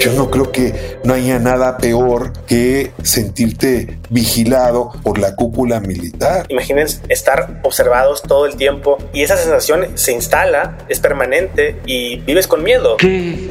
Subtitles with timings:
[0.00, 6.46] Yo no creo que no haya nada peor que sentirte vigilado por la cúpula militar.
[6.48, 12.46] Imagínense estar observados todo el tiempo y esa sensación se instala, es permanente y vives
[12.46, 12.96] con miedo.
[12.96, 13.50] ¿Qué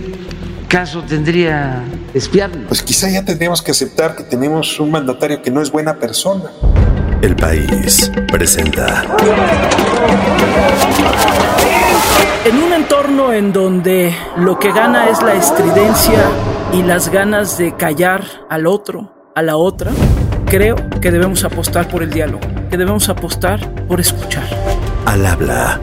[0.67, 1.83] caso tendría
[2.15, 2.67] espiarnos?
[2.67, 6.51] Pues quizá ya tendríamos que aceptar que tenemos un mandatario que no es buena persona.
[7.21, 9.03] El país presenta.
[12.45, 16.23] En un entorno en donde lo que gana es la estridencia
[16.71, 19.91] y las ganas de callar al otro, a la otra,
[20.45, 24.47] creo que debemos apostar por el diálogo, que debemos apostar por escuchar.
[25.05, 25.81] Al habla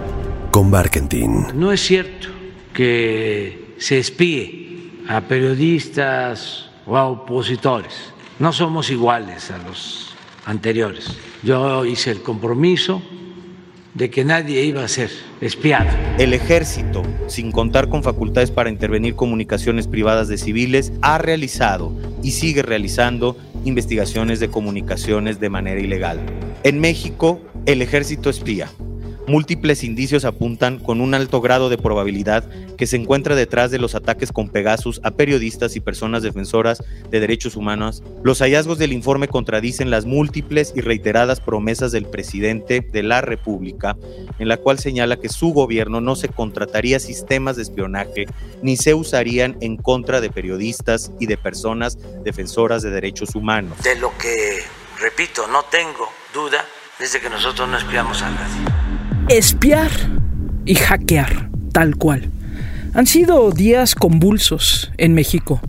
[0.50, 1.48] con Barkentin.
[1.54, 2.28] No es cierto
[2.72, 8.14] que se espíe a periodistas o a opositores.
[8.38, 10.15] No somos iguales a los
[10.46, 11.08] anteriores.
[11.42, 13.02] Yo hice el compromiso
[13.92, 15.10] de que nadie iba a ser
[15.40, 15.88] espiado.
[16.18, 22.30] El ejército, sin contar con facultades para intervenir comunicaciones privadas de civiles, ha realizado y
[22.30, 26.20] sigue realizando investigaciones de comunicaciones de manera ilegal.
[26.62, 28.70] En México, el ejército espía.
[29.28, 33.96] Múltiples indicios apuntan con un alto grado de probabilidad que se encuentra detrás de los
[33.96, 38.04] ataques con Pegasus a periodistas y personas defensoras de derechos humanos.
[38.22, 43.96] Los hallazgos del informe contradicen las múltiples y reiteradas promesas del presidente de la República,
[44.38, 48.26] en la cual señala que su gobierno no se contrataría sistemas de espionaje
[48.62, 53.82] ni se usarían en contra de periodistas y de personas defensoras de derechos humanos.
[53.82, 54.62] De lo que,
[55.00, 56.64] repito, no tengo duda
[57.00, 58.75] desde que nosotros no espiamos a nadie
[59.28, 59.90] espiar
[60.64, 62.30] y hackear, tal cual.
[62.94, 65.60] Han sido días convulsos en México.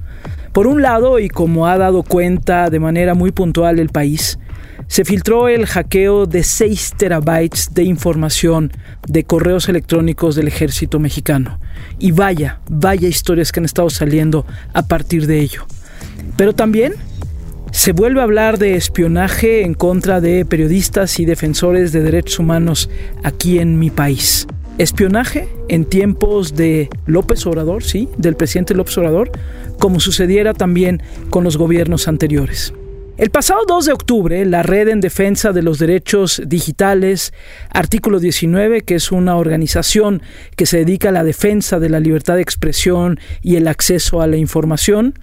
[0.53, 4.39] Por un lado, y como ha dado cuenta de manera muy puntual el país,
[4.87, 8.71] se filtró el hackeo de 6 terabytes de información
[9.07, 11.59] de correos electrónicos del ejército mexicano.
[11.99, 15.65] Y vaya, vaya historias que han estado saliendo a partir de ello.
[16.37, 16.93] Pero también
[17.71, 22.89] se vuelve a hablar de espionaje en contra de periodistas y defensores de derechos humanos
[23.23, 24.47] aquí en mi país.
[24.77, 29.31] Espionaje en tiempos de López Obrador, sí, del presidente López Obrador,
[29.79, 32.73] como sucediera también con los gobiernos anteriores.
[33.17, 37.33] El pasado 2 de octubre, la Red en Defensa de los Derechos Digitales,
[37.71, 40.21] artículo 19, que es una organización
[40.55, 44.27] que se dedica a la defensa de la libertad de expresión y el acceso a
[44.27, 45.15] la información,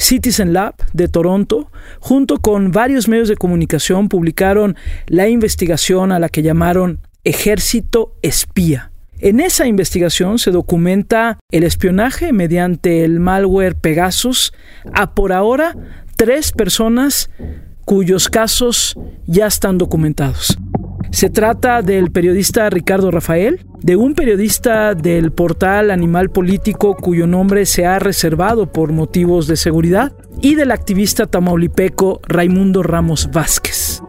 [0.00, 6.28] Citizen Lab de Toronto, junto con varios medios de comunicación, publicaron la investigación a la
[6.28, 8.90] que llamaron Ejército Espía.
[9.18, 14.54] En esa investigación se documenta el espionaje mediante el malware Pegasus
[14.94, 15.76] a por ahora
[16.16, 17.28] tres personas
[17.84, 18.96] cuyos casos
[19.26, 20.56] ya están documentados.
[21.10, 27.66] Se trata del periodista Ricardo Rafael, de un periodista del portal Animal Político cuyo nombre
[27.66, 34.02] se ha reservado por motivos de seguridad, y del activista tamaulipeco Raimundo Ramos Vázquez.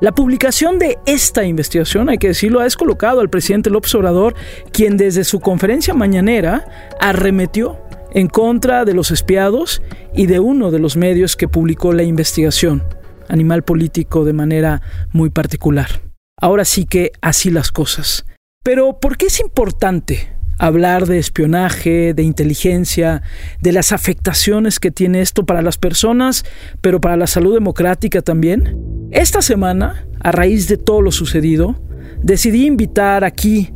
[0.00, 4.34] La publicación de esta investigación, hay que decirlo, ha descolocado al presidente López Obrador,
[4.72, 6.66] quien desde su conferencia mañanera
[7.00, 7.78] arremetió
[8.12, 9.82] en contra de los espiados
[10.14, 12.84] y de uno de los medios que publicó la investigación,
[13.28, 16.11] Animal Político de manera muy particular.
[16.42, 18.26] Ahora sí que así las cosas.
[18.64, 23.22] Pero ¿por qué es importante hablar de espionaje, de inteligencia,
[23.60, 26.44] de las afectaciones que tiene esto para las personas,
[26.80, 29.08] pero para la salud democrática también?
[29.12, 31.80] Esta semana, a raíz de todo lo sucedido,
[32.24, 33.72] decidí invitar aquí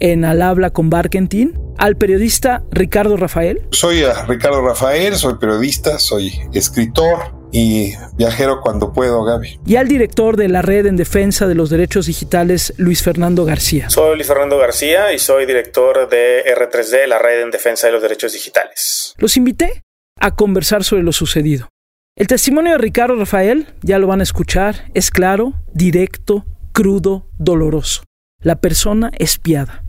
[0.00, 3.62] en Al Habla con Barkentin al periodista Ricardo Rafael.
[3.70, 9.60] Soy eh, Ricardo Rafael, soy periodista, soy escritor, y viajero cuando puedo, Gaby.
[9.66, 13.90] Y al director de la Red en Defensa de los Derechos Digitales, Luis Fernando García.
[13.90, 18.02] Soy Luis Fernando García y soy director de R3D, la Red en Defensa de los
[18.02, 19.14] Derechos Digitales.
[19.18, 19.82] Los invité
[20.20, 21.68] a conversar sobre lo sucedido.
[22.16, 28.02] El testimonio de Ricardo Rafael, ya lo van a escuchar, es claro, directo, crudo, doloroso.
[28.42, 29.84] La persona espiada.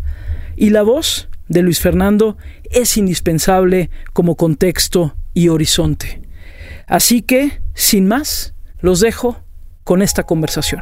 [0.56, 2.38] Y la voz de Luis Fernando
[2.70, 6.22] es indispensable como contexto y horizonte.
[6.90, 9.38] Así que, sin más, los dejo
[9.84, 10.82] con esta conversación.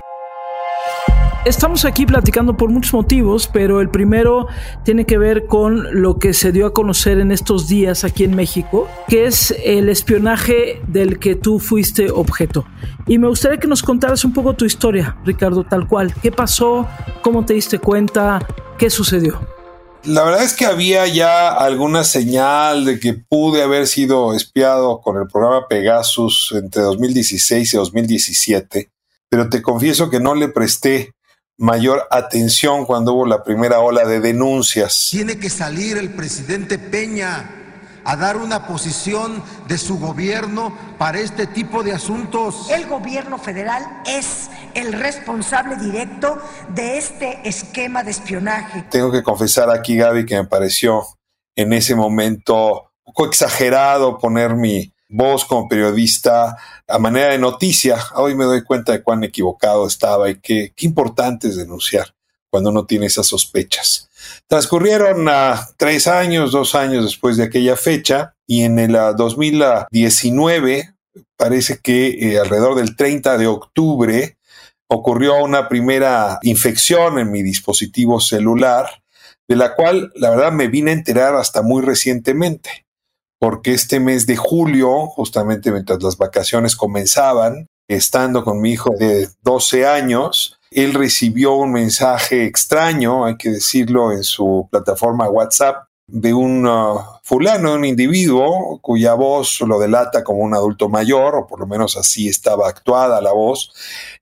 [1.46, 4.48] Estamos aquí platicando por muchos motivos, pero el primero
[4.84, 8.36] tiene que ver con lo que se dio a conocer en estos días aquí en
[8.36, 12.66] México, que es el espionaje del que tú fuiste objeto.
[13.06, 16.14] Y me gustaría que nos contaras un poco tu historia, Ricardo, tal cual.
[16.22, 16.86] ¿Qué pasó?
[17.22, 18.46] ¿Cómo te diste cuenta?
[18.78, 19.57] ¿Qué sucedió?
[20.04, 25.18] La verdad es que había ya alguna señal de que pude haber sido espiado con
[25.18, 28.90] el programa Pegasus entre 2016 y 2017,
[29.30, 31.14] pero te confieso que no le presté
[31.58, 35.10] mayor atención cuando hubo la primera ola de denuncias.
[35.12, 37.67] Tiene que salir el presidente Peña
[38.08, 42.70] a dar una posición de su gobierno para este tipo de asuntos.
[42.70, 48.86] El gobierno federal es el responsable directo de este esquema de espionaje.
[48.90, 51.06] Tengo que confesar aquí, Gaby, que me pareció
[51.54, 56.56] en ese momento un poco exagerado poner mi voz como periodista
[56.88, 57.98] a manera de noticia.
[58.16, 62.17] Hoy me doy cuenta de cuán equivocado estaba y qué, qué importante es denunciar
[62.52, 64.10] cuando uno tiene esas sospechas.
[64.48, 70.94] Transcurrieron uh, tres años, dos años después de aquella fecha y en el uh, 2019
[71.38, 74.38] parece que eh, alrededor del 30 de octubre
[74.90, 79.04] ocurrió una primera infección en mi dispositivo celular,
[79.48, 82.86] de la cual la verdad me vine a enterar hasta muy recientemente,
[83.40, 89.30] porque este mes de julio, justamente mientras las vacaciones comenzaban, estando con mi hijo de
[89.44, 96.34] 12 años, él recibió un mensaje extraño, hay que decirlo, en su plataforma WhatsApp de
[96.34, 101.60] un uh, fulano, un individuo cuya voz lo delata como un adulto mayor, o por
[101.60, 103.74] lo menos así estaba actuada la voz,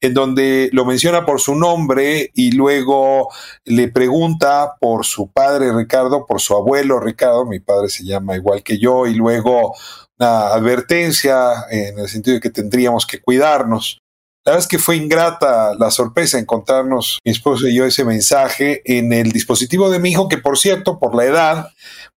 [0.01, 3.30] en donde lo menciona por su nombre y luego
[3.65, 8.63] le pregunta por su padre Ricardo, por su abuelo Ricardo, mi padre se llama igual
[8.63, 9.75] que yo, y luego
[10.18, 14.01] una advertencia en el sentido de que tendríamos que cuidarnos.
[14.45, 18.83] La verdad es que fue ingrata la sorpresa encontrarnos mi esposo y yo ese mensaje
[18.86, 21.69] en el dispositivo de mi hijo, que por cierto, por la edad,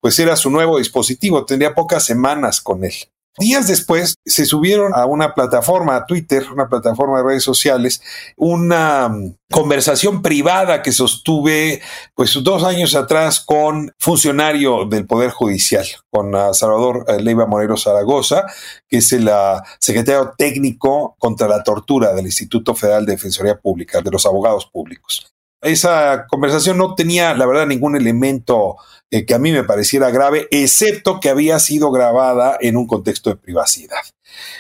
[0.02, 2.96] pues era su nuevo dispositivo, tendría pocas semanas con él.
[3.40, 8.02] Días después se subieron a una plataforma, a Twitter, una plataforma de redes sociales,
[8.36, 11.82] una mm, conversación privada que sostuve
[12.16, 18.48] pues dos años atrás con funcionario del Poder Judicial, con Salvador eh, Leiva Morero Zaragoza,
[18.90, 24.02] que es el ah, secretario técnico contra la tortura del Instituto Federal de Defensoría Pública,
[24.02, 25.32] de los abogados públicos.
[25.62, 28.78] Esa conversación no tenía, la verdad, ningún elemento
[29.10, 33.30] eh, que a mí me pareciera grave, excepto que había sido grabada en un contexto
[33.30, 34.02] de privacidad.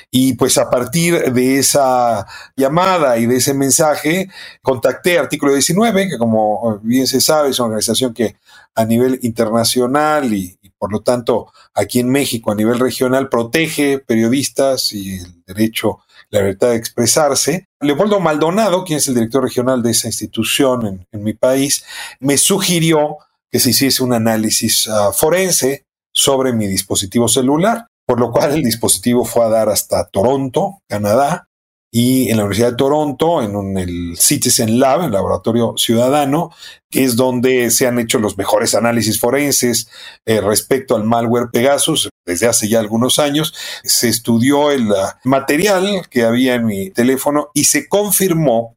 [0.09, 4.29] Y pues a partir de esa llamada y de ese mensaje,
[4.61, 8.37] contacté Artículo 19, que como bien se sabe es una organización que
[8.73, 14.93] a nivel internacional y, por lo tanto aquí en México a nivel regional protege periodistas
[14.93, 15.99] y el derecho
[16.29, 17.67] la libertad de expresarse.
[17.79, 21.83] Leopoldo Maldonado, quien es el director regional de esa institución en mi país,
[22.19, 23.17] me sugirió
[23.57, 28.61] que se hiciese un análisis uh, forense sobre mi dispositivo celular, por lo cual el
[28.61, 31.47] dispositivo fue a dar hasta Toronto, Canadá,
[31.91, 36.51] y en la Universidad de Toronto, en el Citizen Lab, el laboratorio ciudadano,
[36.91, 39.89] que es donde se han hecho los mejores análisis forenses
[40.27, 42.09] eh, respecto al malware Pegasus.
[42.27, 47.49] Desde hace ya algunos años se estudió el uh, material que había en mi teléfono
[47.55, 48.76] y se confirmó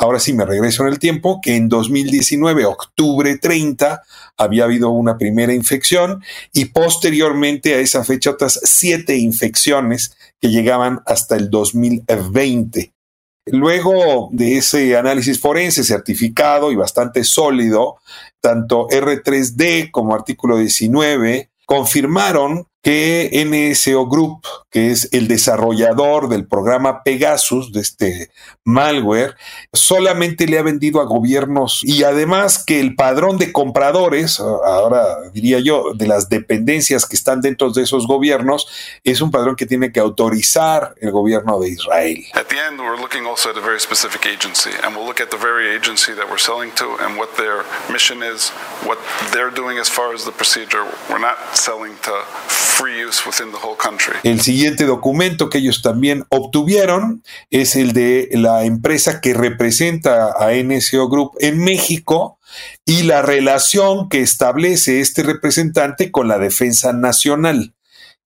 [0.00, 4.02] Ahora sí me regreso en el tiempo, que en 2019, octubre 30,
[4.36, 6.22] había habido una primera infección
[6.52, 12.92] y posteriormente a esa fecha otras siete infecciones que llegaban hasta el 2020.
[13.46, 17.96] Luego de ese análisis forense certificado y bastante sólido,
[18.40, 27.02] tanto R3D como artículo 19 confirmaron que NSO Group, que es el desarrollador del programa
[27.02, 28.30] Pegasus, de este
[28.64, 29.36] malware,
[29.74, 35.58] solamente le ha vendido a gobiernos y además que el padrón de compradores, ahora diría
[35.58, 38.66] yo, de las dependencias que están dentro de esos gobiernos,
[39.04, 42.24] es un padrón que tiene que autorizar el gobierno de Israel.
[42.32, 45.28] At the end, we're looking also at a very specific agency, and we'll look at
[45.28, 48.50] the very agency that we're selling to and what their mission is,
[48.86, 48.98] what
[49.34, 50.86] they're doing as far as the procedure.
[51.10, 52.24] We're not selling to
[54.22, 60.52] el siguiente documento que ellos también obtuvieron es el de la empresa que representa a
[60.52, 62.38] NSO Group en México
[62.84, 67.74] y la relación que establece este representante con la defensa nacional.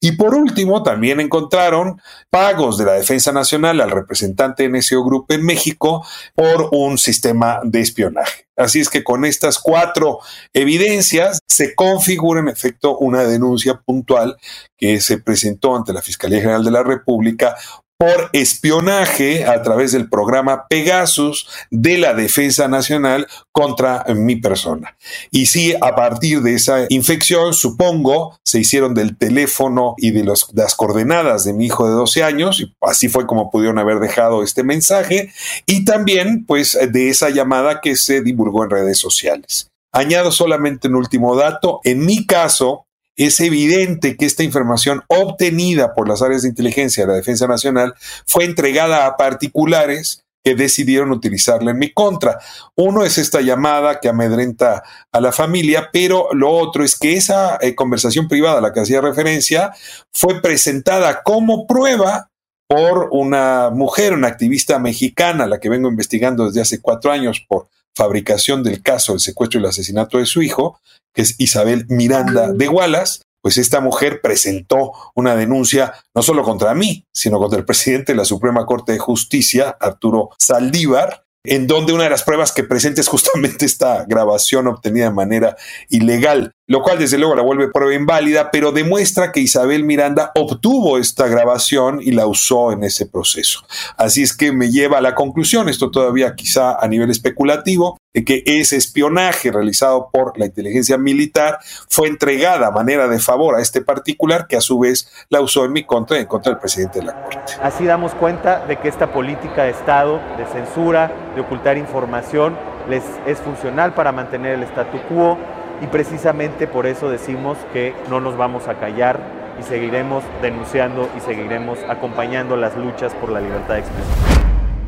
[0.05, 5.45] Y por último, también encontraron pagos de la Defensa Nacional al representante NSO Group en
[5.45, 6.05] México
[6.35, 8.49] por un sistema de espionaje.
[8.57, 10.19] Así es que con estas cuatro
[10.53, 14.37] evidencias se configura en efecto una denuncia puntual
[14.77, 17.55] que se presentó ante la Fiscalía General de la República
[18.03, 24.97] por espionaje a través del programa Pegasus de la Defensa Nacional contra mi persona.
[25.31, 30.75] Y sí, a partir de esa infección, supongo, se hicieron del teléfono y de, las
[30.75, 34.65] coordenadas de mi hijo de 12 años, y así fue como pudieron haber dejado este
[34.65, 35.31] mensaje,
[35.67, 39.69] y también pues de esa llamada que se divulgó en redes sociales.
[39.93, 42.85] Añado solamente un último dato, en mi caso,
[43.17, 47.95] es evidente que esta información obtenida por las áreas de inteligencia de la Defensa Nacional
[48.27, 52.41] fue entregada a particulares que decidieron utilizarla en mi contra.
[52.75, 57.59] Uno es esta llamada que amedrenta a la familia, pero lo otro es que esa
[57.61, 59.73] eh, conversación privada a la que hacía referencia
[60.13, 62.31] fue presentada como prueba
[62.67, 67.69] por una mujer, una activista mexicana, la que vengo investigando desde hace cuatro años por
[67.97, 70.79] fabricación del caso del secuestro y el asesinato de su hijo,
[71.15, 76.75] que es Isabel Miranda de Wallace, pues esta mujer presentó una denuncia no solo contra
[76.75, 81.93] mí, sino contra el presidente de la Suprema Corte de Justicia, Arturo Saldívar, en donde
[81.93, 85.57] una de las pruebas que presenta es justamente esta grabación obtenida de manera
[85.89, 90.97] ilegal, lo cual desde luego la vuelve prueba inválida, pero demuestra que Isabel Miranda obtuvo
[90.97, 93.61] esta grabación y la usó en ese proceso.
[93.99, 98.25] Así es que me lleva a la conclusión, esto todavía quizá a nivel especulativo, de
[98.25, 101.59] que ese espionaje realizado por la inteligencia militar
[101.91, 105.67] fue entregada a manera de favor a este particular que a su vez la usó
[105.67, 107.53] en mi contra y en contra del presidente de la Corte.
[107.61, 112.57] Así damos cuenta de que esta política de Estado, de censura, de ocultar información,
[112.89, 115.39] les es funcional para mantener el statu quo
[115.83, 119.19] y precisamente por eso decimos que no nos vamos a callar
[119.59, 124.43] y seguiremos denunciando y seguiremos acompañando las luchas por la libertad de expresión.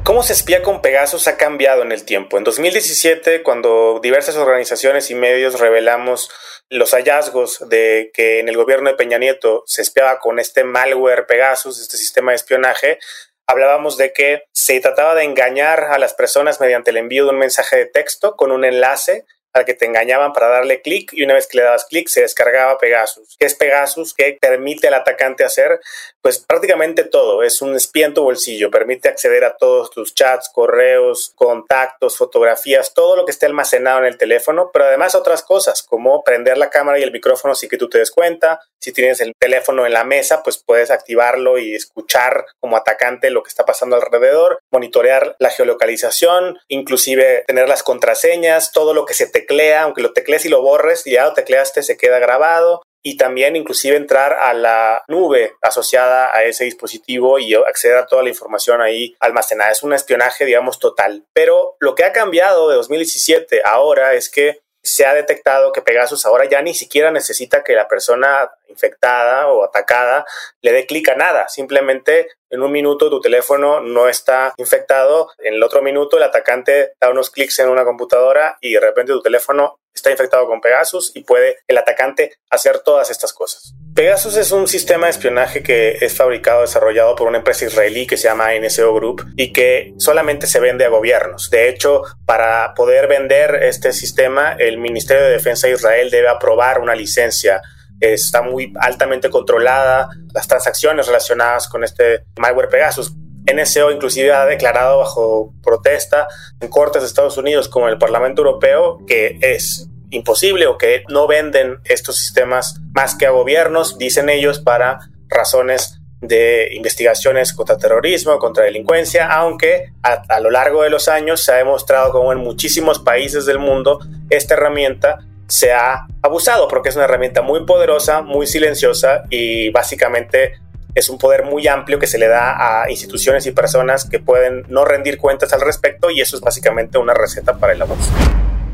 [0.04, 2.38] ¿Cómo se espía con Pegasus ha cambiado en el tiempo?
[2.38, 6.30] En 2017, cuando diversas organizaciones y medios revelamos
[6.68, 11.26] los hallazgos de que en el gobierno de Peña Nieto se espiaba con este malware
[11.26, 12.98] Pegasus, este sistema de espionaje,
[13.46, 17.38] hablábamos de que se trataba de engañar a las personas mediante el envío de un
[17.38, 19.24] mensaje de texto con un enlace
[19.54, 22.22] al que te engañaban para darle clic y una vez que le dabas clic se
[22.22, 23.36] descargaba Pegasus.
[23.38, 24.12] ¿Qué es Pegasus?
[24.12, 25.80] ¿Qué permite al atacante hacer?
[26.20, 27.42] Pues prácticamente todo.
[27.44, 28.70] Es un espía en tu bolsillo.
[28.70, 34.06] Permite acceder a todos tus chats, correos, contactos, fotografías, todo lo que esté almacenado en
[34.06, 37.78] el teléfono, pero además otras cosas como prender la cámara y el micrófono sin que
[37.78, 38.60] tú te des cuenta.
[38.80, 43.42] Si tienes el teléfono en la mesa, pues puedes activarlo y escuchar como atacante lo
[43.42, 49.26] que está pasando alrededor, monitorear la geolocalización, inclusive tener las contraseñas, todo lo que se
[49.26, 52.82] te teclea, aunque lo teclees y lo borres, ya lo tecleaste, se queda grabado.
[53.06, 58.22] Y también inclusive entrar a la nube asociada a ese dispositivo y acceder a toda
[58.22, 59.70] la información ahí almacenada.
[59.70, 61.24] Es un espionaje, digamos, total.
[61.34, 66.26] Pero lo que ha cambiado de 2017 ahora es que se ha detectado que Pegasus
[66.26, 70.26] ahora ya ni siquiera necesita que la persona infectada o atacada
[70.60, 71.48] le dé clic a nada.
[71.48, 76.92] Simplemente en un minuto tu teléfono no está infectado, en el otro minuto el atacante
[77.00, 81.12] da unos clics en una computadora y de repente tu teléfono está infectado con Pegasus
[81.14, 83.74] y puede el atacante hacer todas estas cosas.
[83.94, 88.16] Pegasus es un sistema de espionaje que es fabricado, desarrollado por una empresa israelí que
[88.16, 91.48] se llama NSO Group y que solamente se vende a gobiernos.
[91.48, 96.80] De hecho, para poder vender este sistema, el Ministerio de Defensa de Israel debe aprobar
[96.80, 97.62] una licencia
[98.00, 103.14] está muy altamente controlada, las transacciones relacionadas con este malware Pegasus.
[103.46, 106.26] NSO inclusive ha declarado bajo protesta
[106.60, 111.26] en cortes de Estados Unidos como el Parlamento Europeo que es imposible o que no
[111.26, 118.38] venden estos sistemas más que a gobiernos, dicen ellos, para razones de investigaciones contra terrorismo,
[118.38, 122.98] contra delincuencia, aunque a, lo largo de los años se ha demostrado como en muchísimos
[122.98, 128.46] países del mundo esta herramienta se ha abusado porque es una herramienta muy poderosa, muy
[128.46, 130.54] silenciosa y básicamente
[130.94, 134.64] es un poder muy amplio que se le da a instituciones y personas que pueden
[134.68, 138.10] no rendir cuentas al respecto y eso es básicamente una receta para el abuso.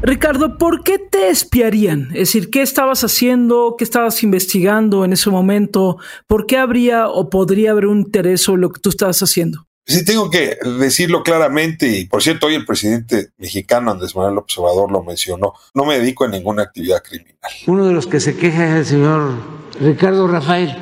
[0.03, 2.09] Ricardo, ¿por qué te espiarían?
[2.13, 3.75] Es decir, ¿qué estabas haciendo?
[3.77, 5.99] ¿Qué estabas investigando en ese momento?
[6.27, 9.67] ¿Por qué habría o podría haber un interés en lo que tú estabas haciendo?
[9.87, 14.57] Sí, tengo que decirlo claramente, y por cierto, hoy el presidente mexicano Andrés Manuel López
[14.59, 17.37] Obrador lo mencionó, no me dedico a ninguna actividad criminal.
[17.67, 19.33] Uno de los que se queja es el señor
[19.81, 20.77] Ricardo Rafael.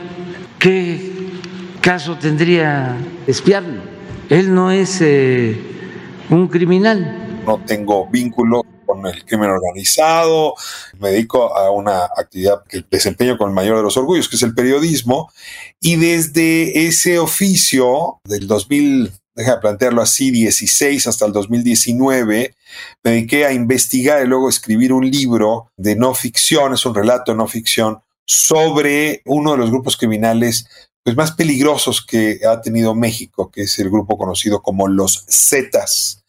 [0.58, 1.12] ¿Qué
[1.80, 2.96] caso tendría
[3.26, 3.82] espiarlo?
[4.28, 5.58] Él no es eh,
[6.28, 7.40] un criminal.
[7.46, 10.54] No tengo vínculo con el crimen organizado,
[10.98, 14.42] me dedico a una actividad que desempeño con el mayor de los orgullos, que es
[14.42, 15.30] el periodismo,
[15.78, 22.54] y desde ese oficio del 2000, deja plantearlo así, 16 hasta el 2019,
[23.04, 27.32] me dediqué a investigar y luego escribir un libro de no ficción, es un relato
[27.32, 30.66] de no ficción, sobre uno de los grupos criminales
[31.04, 36.24] pues, más peligrosos que ha tenido México, que es el grupo conocido como los Zetas.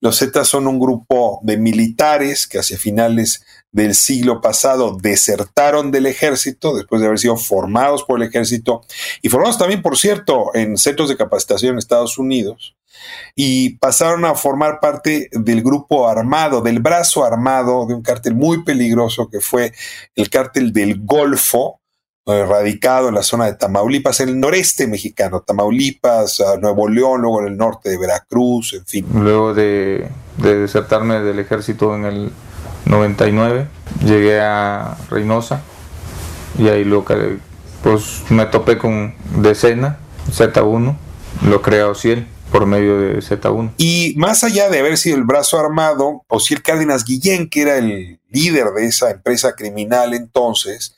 [0.00, 6.06] Los Zetas son un grupo de militares que hacia finales del siglo pasado desertaron del
[6.06, 8.82] ejército después de haber sido formados por el ejército
[9.22, 12.76] y formados también, por cierto, en centros de capacitación en Estados Unidos
[13.34, 18.64] y pasaron a formar parte del grupo armado, del brazo armado de un cártel muy
[18.64, 19.72] peligroso que fue
[20.14, 21.80] el cártel del Golfo,
[22.26, 27.48] radicado en la zona de Tamaulipas, en el noreste mexicano, Tamaulipas, Nuevo León, luego en
[27.48, 29.06] el norte de Veracruz, en fin.
[29.14, 32.32] Luego de, de desertarme del ejército en el
[32.86, 33.68] 99,
[34.04, 35.62] llegué a Reynosa
[36.58, 37.04] y ahí lo
[37.82, 39.98] pues me topé con Decena,
[40.30, 40.96] Z1,
[41.48, 43.74] lo crea Ociel por medio de Z1.
[43.76, 48.20] Y más allá de haber sido el brazo armado, Ociel Cárdenas Guillén, que era el
[48.30, 50.94] líder de esa empresa criminal entonces,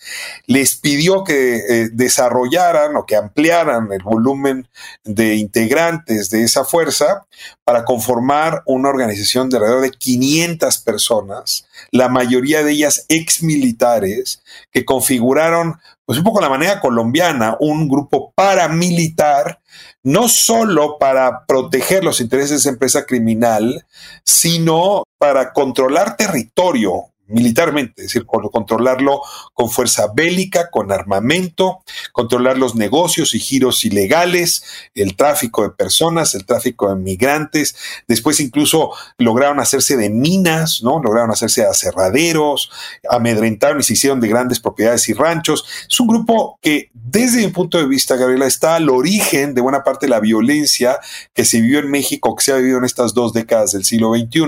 [0.47, 4.69] les pidió que eh, desarrollaran o que ampliaran el volumen
[5.05, 7.27] de integrantes de esa fuerza
[7.65, 14.43] para conformar una organización de alrededor de 500 personas, la mayoría de ellas ex militares,
[14.73, 19.61] que configuraron, pues un poco la manera colombiana, un grupo paramilitar,
[20.09, 23.85] no solo para proteger los intereses de esa empresa criminal,
[24.25, 29.21] sino para controlar territorio militarmente, es decir, controlarlo
[29.55, 31.83] con fuerza bélica, con armamento,
[32.13, 34.63] controlar los negocios y giros ilegales,
[34.95, 37.77] el tráfico de personas, el tráfico de migrantes.
[38.07, 41.01] Después incluso lograron hacerse de minas, ¿no?
[41.03, 42.71] Lograron hacerse de aserraderos,
[43.09, 45.65] amedrentaron y se hicieron de grandes propiedades y ranchos.
[45.89, 49.85] Es un grupo que, desde mi punto de vista, Gabriela, está al origen de buena
[49.85, 50.99] parte de la violencia
[51.35, 54.15] que se vivió en México, que se ha vivido en estas dos décadas del siglo
[54.15, 54.47] XXI,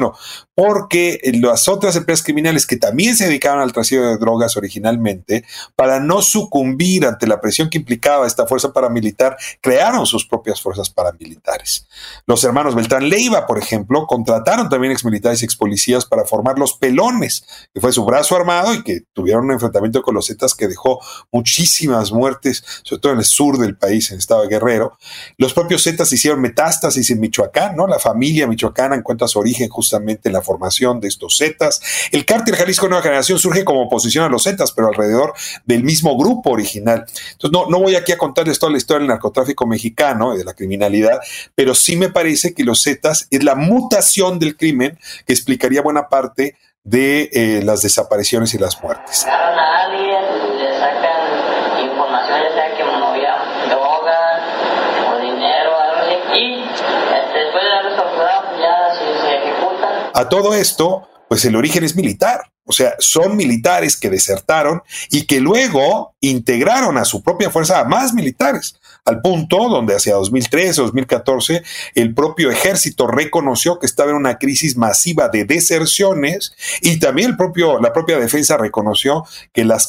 [0.61, 5.43] porque las otras empresas criminales que también se dedicaban al trasiego de drogas originalmente,
[5.75, 10.90] para no sucumbir ante la presión que implicaba esta fuerza paramilitar, crearon sus propias fuerzas
[10.90, 11.87] paramilitares.
[12.26, 17.43] Los hermanos Beltrán Leiva, por ejemplo, contrataron también exmilitares y expolicías para formar los pelones,
[17.73, 21.00] que fue su brazo armado y que tuvieron un enfrentamiento con los Zetas que dejó
[21.33, 24.99] muchísimas muertes, sobre todo en el sur del país, en el estado de Guerrero.
[25.38, 27.87] Los propios Zetas hicieron metástasis en Michoacán, ¿no?
[27.87, 31.80] La familia michoacana encuentra su origen justamente en la formación de estos Zetas.
[32.11, 35.33] El cártel Jalisco Nueva Generación surge como oposición a los Zetas, pero alrededor
[35.64, 37.04] del mismo grupo original.
[37.33, 40.45] Entonces, no, no voy aquí a contarles toda la historia del narcotráfico mexicano y de
[40.45, 41.21] la criminalidad,
[41.54, 46.09] pero sí me parece que los Zetas es la mutación del crimen que explicaría buena
[46.09, 49.26] parte de eh, las desapariciones y las muertes.
[60.20, 62.52] A todo esto, pues el origen es militar.
[62.66, 67.85] O sea, son militares que desertaron y que luego integraron a su propia fuerza a
[67.85, 71.62] más militares, al punto donde hacia 2013 o 2014
[71.94, 76.52] el propio ejército reconoció que estaba en una crisis masiva de deserciones
[76.83, 79.88] y también el propio, la propia defensa reconoció que las,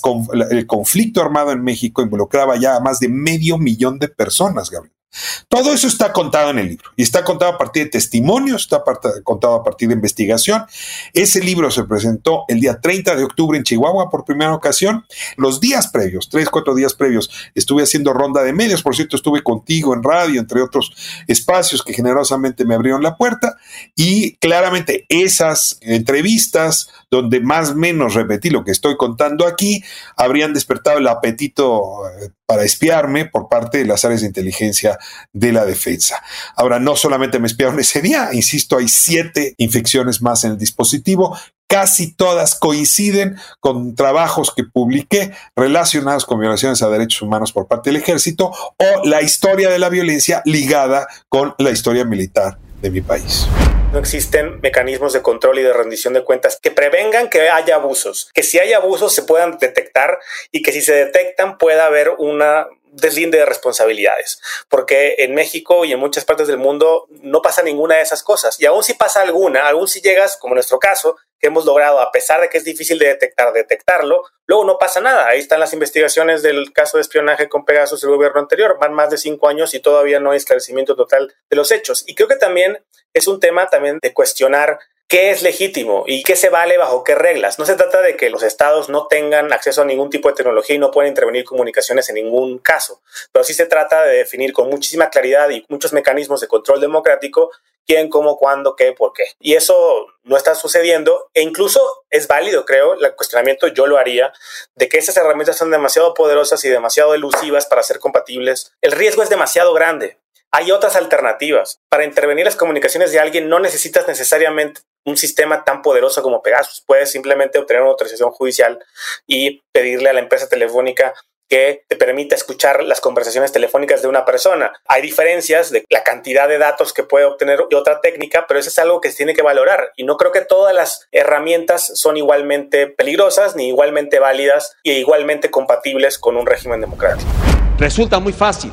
[0.49, 5.00] el conflicto armado en México involucraba ya a más de medio millón de personas, Gabriel.
[5.49, 8.81] Todo eso está contado en el libro y está contado a partir de testimonios, está
[9.23, 10.65] contado a partir de investigación.
[11.13, 15.05] Ese libro se presentó el día 30 de octubre en Chihuahua por primera ocasión.
[15.35, 18.83] Los días previos, tres, cuatro días previos, estuve haciendo ronda de medios.
[18.83, 20.93] Por cierto, estuve contigo en radio, entre otros
[21.27, 23.57] espacios que generosamente me abrieron la puerta.
[23.95, 29.83] Y claramente esas entrevistas, donde más o menos repetí lo que estoy contando aquí,
[30.15, 34.97] habrían despertado el apetito eh, para espiarme por parte de las áreas de inteligencia
[35.33, 36.23] de la defensa.
[36.55, 41.37] Ahora, no solamente me espiaron ese día, insisto, hay siete infecciones más en el dispositivo.
[41.67, 47.89] Casi todas coinciden con trabajos que publiqué relacionados con violaciones a derechos humanos por parte
[47.89, 53.01] del ejército o la historia de la violencia ligada con la historia militar de mi
[53.01, 53.47] país.
[53.91, 58.31] No existen mecanismos de control y de rendición de cuentas que prevengan que haya abusos,
[58.33, 60.19] que si hay abusos se puedan detectar
[60.51, 65.93] y que si se detectan pueda haber una deslinde de responsabilidades, porque en México y
[65.93, 68.59] en muchas partes del mundo no pasa ninguna de esas cosas.
[68.59, 71.99] Y aún si pasa alguna, aún si llegas, como en nuestro caso, que hemos logrado,
[71.99, 75.27] a pesar de que es difícil de detectar, detectarlo, luego no pasa nada.
[75.27, 78.77] Ahí están las investigaciones del caso de espionaje con Pegasus del gobierno anterior.
[78.79, 82.03] Van más de cinco años y todavía no hay esclarecimiento total de los hechos.
[82.05, 84.79] Y creo que también es un tema también de cuestionar
[85.11, 87.59] qué es legítimo y qué se vale bajo qué reglas.
[87.59, 90.77] No se trata de que los estados no tengan acceso a ningún tipo de tecnología
[90.77, 93.01] y no puedan intervenir comunicaciones en ningún caso,
[93.33, 97.51] pero sí se trata de definir con muchísima claridad y muchos mecanismos de control democrático
[97.85, 99.25] quién, cómo, cuándo, qué, por qué.
[99.41, 104.31] Y eso no está sucediendo e incluso es válido, creo, el cuestionamiento yo lo haría,
[104.75, 108.71] de que esas herramientas son demasiado poderosas y demasiado elusivas para ser compatibles.
[108.79, 110.21] El riesgo es demasiado grande.
[110.53, 111.81] Hay otras alternativas.
[111.89, 116.83] Para intervenir las comunicaciones de alguien no necesitas necesariamente un sistema tan poderoso como Pegasus.
[116.85, 118.79] Puedes simplemente obtener una autorización judicial
[119.27, 121.13] y pedirle a la empresa telefónica
[121.51, 124.71] que te permita escuchar las conversaciones telefónicas de una persona.
[124.87, 128.69] Hay diferencias de la cantidad de datos que puede obtener y otra técnica, pero eso
[128.69, 129.91] es algo que se tiene que valorar.
[129.97, 135.51] Y no creo que todas las herramientas son igualmente peligrosas, ni igualmente válidas y igualmente
[135.51, 137.29] compatibles con un régimen democrático.
[137.77, 138.71] Resulta muy fácil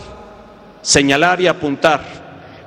[0.80, 2.00] señalar y apuntar.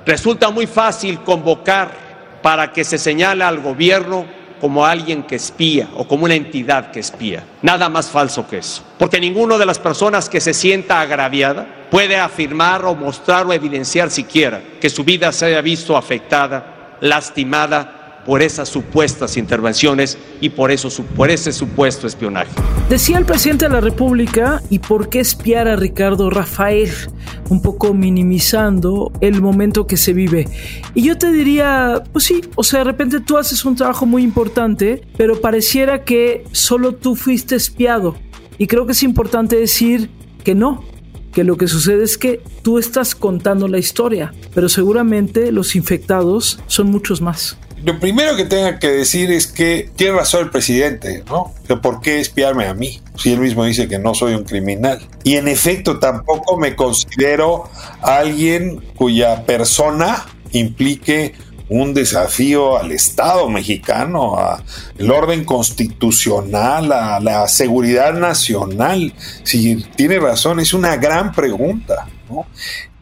[0.04, 2.11] Resulta muy fácil convocar
[2.42, 4.26] para que se señale al gobierno
[4.60, 7.44] como alguien que espía o como una entidad que espía.
[7.62, 8.84] Nada más falso que eso.
[8.98, 14.08] Porque ninguna de las personas que se sienta agraviada puede afirmar o mostrar o evidenciar
[14.10, 20.70] siquiera que su vida se haya visto afectada, lastimada por esas supuestas intervenciones y por,
[20.70, 22.50] eso, por ese supuesto espionaje.
[22.88, 26.90] Decía el presidente de la República, ¿y por qué espiar a Ricardo Rafael?
[27.48, 30.48] Un poco minimizando el momento que se vive.
[30.94, 34.22] Y yo te diría, pues sí, o sea, de repente tú haces un trabajo muy
[34.22, 38.16] importante, pero pareciera que solo tú fuiste espiado.
[38.58, 40.10] Y creo que es importante decir
[40.44, 40.84] que no,
[41.32, 46.60] que lo que sucede es que tú estás contando la historia, pero seguramente los infectados
[46.66, 51.24] son muchos más lo primero que tenga que decir es que tiene razón el presidente,
[51.28, 51.52] ¿no?
[51.80, 53.00] ¿Por qué espiarme a mí?
[53.16, 55.00] Si él mismo dice que no soy un criminal.
[55.24, 57.70] Y en efecto, tampoco me considero
[58.02, 61.34] alguien cuya persona implique
[61.68, 69.14] un desafío al Estado mexicano, al orden constitucional, a la seguridad nacional.
[69.42, 72.06] Si tiene razón, es una gran pregunta.
[72.28, 72.46] ¿no?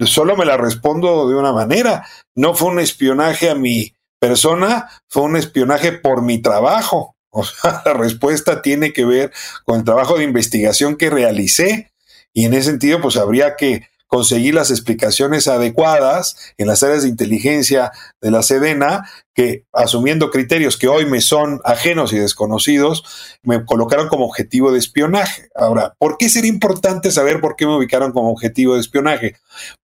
[0.06, 2.06] Solo me la respondo de una manera.
[2.34, 7.16] No fue un espionaje a mi persona fue un espionaje por mi trabajo.
[7.32, 9.30] O sea, la respuesta tiene que ver
[9.64, 11.92] con el trabajo de investigación que realicé
[12.32, 17.08] y en ese sentido pues habría que conseguir las explicaciones adecuadas en las áreas de
[17.08, 23.04] inteligencia de la Sedena, que asumiendo criterios que hoy me son ajenos y desconocidos,
[23.44, 25.48] me colocaron como objetivo de espionaje.
[25.54, 29.36] Ahora, ¿por qué sería importante saber por qué me ubicaron como objetivo de espionaje?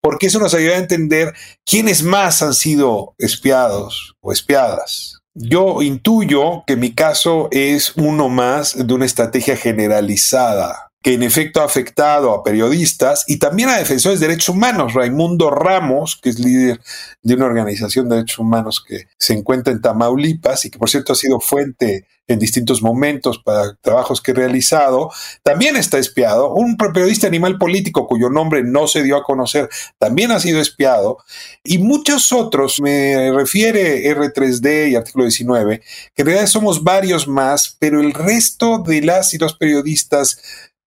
[0.03, 1.33] Porque eso nos ayuda a entender
[1.65, 5.21] quiénes más han sido espiados o espiadas.
[5.35, 11.61] Yo intuyo que mi caso es uno más de una estrategia generalizada que en efecto
[11.61, 14.95] ha afectado a periodistas y también a defensores de derechos humanos.
[14.95, 16.81] Raimundo Ramos, que es líder
[17.23, 21.13] de una organización de derechos humanos que se encuentra en Tamaulipas y que por cierto
[21.13, 26.53] ha sido fuente en distintos momentos para trabajos que he realizado, también está espiado.
[26.53, 31.19] Un periodista animal político cuyo nombre no se dio a conocer también ha sido espiado.
[31.63, 35.83] Y muchos otros, me refiere R3D y artículo 19,
[36.15, 40.41] que en realidad somos varios más, pero el resto de las y los periodistas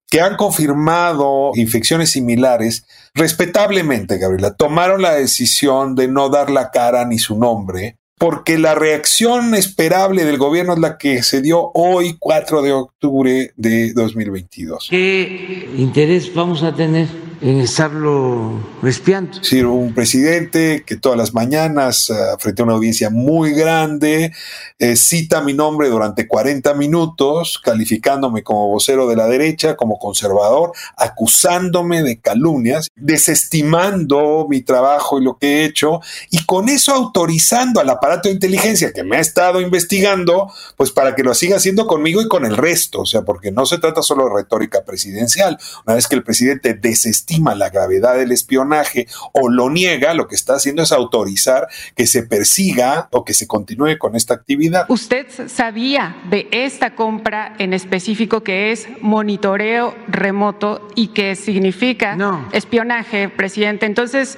[0.09, 7.05] que han confirmado infecciones similares, respetablemente, Gabriela, tomaron la decisión de no dar la cara
[7.05, 12.17] ni su nombre, porque la reacción esperable del gobierno es la que se dio hoy,
[12.19, 14.87] 4 de octubre de 2022.
[14.89, 17.28] ¿Qué interés vamos a tener?
[17.41, 19.41] En estarlo espiando.
[19.41, 24.33] Sí, un presidente que todas las mañanas, uh, frente a una audiencia muy grande,
[24.77, 30.73] eh, cita mi nombre durante 40 minutos, calificándome como vocero de la derecha, como conservador,
[30.97, 37.79] acusándome de calumnias, desestimando mi trabajo y lo que he hecho, y con eso autorizando
[37.79, 41.87] al aparato de inteligencia que me ha estado investigando, pues para que lo siga haciendo
[41.87, 45.57] conmigo y con el resto, o sea, porque no se trata solo de retórica presidencial.
[45.85, 50.35] Una vez que el presidente desestima la gravedad del espionaje o lo niega, lo que
[50.35, 54.85] está haciendo es autorizar que se persiga o que se continúe con esta actividad.
[54.89, 62.17] ¿Usted sabía de esta compra en específico que es monitoreo remoto y que significa
[62.51, 63.85] espionaje, presidente?
[63.85, 64.37] Entonces,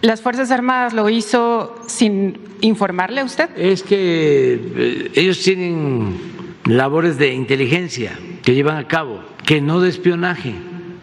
[0.00, 3.50] ¿las Fuerzas Armadas lo hizo sin informarle a usted?
[3.56, 6.16] Es que eh, ellos tienen
[6.64, 10.54] labores de inteligencia que llevan a cabo, que no de espionaje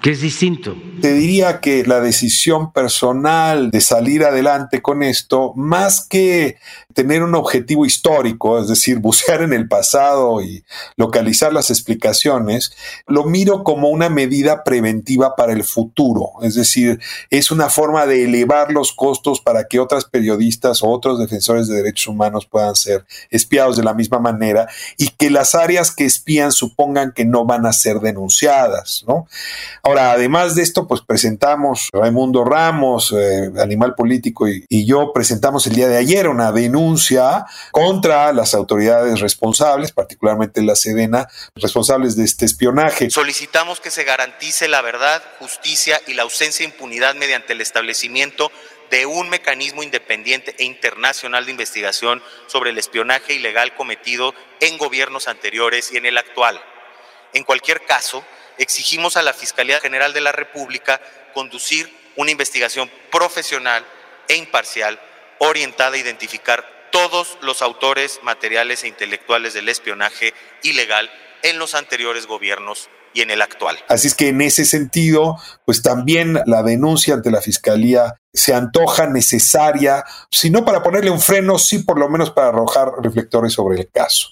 [0.01, 0.75] que es distinto.
[1.01, 6.57] Te diría que la decisión personal de salir adelante con esto, más que
[6.93, 10.63] tener un objetivo histórico, es decir, bucear en el pasado y
[10.97, 12.73] localizar las explicaciones,
[13.07, 16.31] lo miro como una medida preventiva para el futuro.
[16.41, 21.19] Es decir, es una forma de elevar los costos para que otras periodistas o otros
[21.19, 25.95] defensores de derechos humanos puedan ser espiados de la misma manera y que las áreas
[25.95, 29.03] que espían supongan que no van a ser denunciadas.
[29.07, 29.27] ¿no?
[29.89, 35.65] Ahora, además de esto, pues presentamos, Raimundo Ramos, eh, Animal Político y, y yo presentamos
[35.65, 42.23] el día de ayer una denuncia contra las autoridades responsables, particularmente la Sedena, responsables de
[42.23, 43.09] este espionaje.
[43.09, 48.51] Solicitamos que se garantice la verdad, justicia y la ausencia de impunidad mediante el establecimiento
[48.91, 55.27] de un mecanismo independiente e internacional de investigación sobre el espionaje ilegal cometido en gobiernos
[55.27, 56.61] anteriores y en el actual.
[57.33, 58.23] En cualquier caso,
[58.59, 61.01] exigimos a la Fiscalía General de la República
[61.33, 63.83] conducir una investigación profesional
[64.27, 64.99] e imparcial
[65.39, 71.09] orientada a identificar todos los autores materiales e intelectuales del espionaje ilegal
[71.43, 73.77] en los anteriores gobiernos y en el actual.
[73.87, 79.07] Así es que en ese sentido, pues también la denuncia ante la Fiscalía se antoja
[79.07, 83.79] necesaria, si no para ponerle un freno, sí por lo menos para arrojar reflectores sobre
[83.79, 84.27] el caso.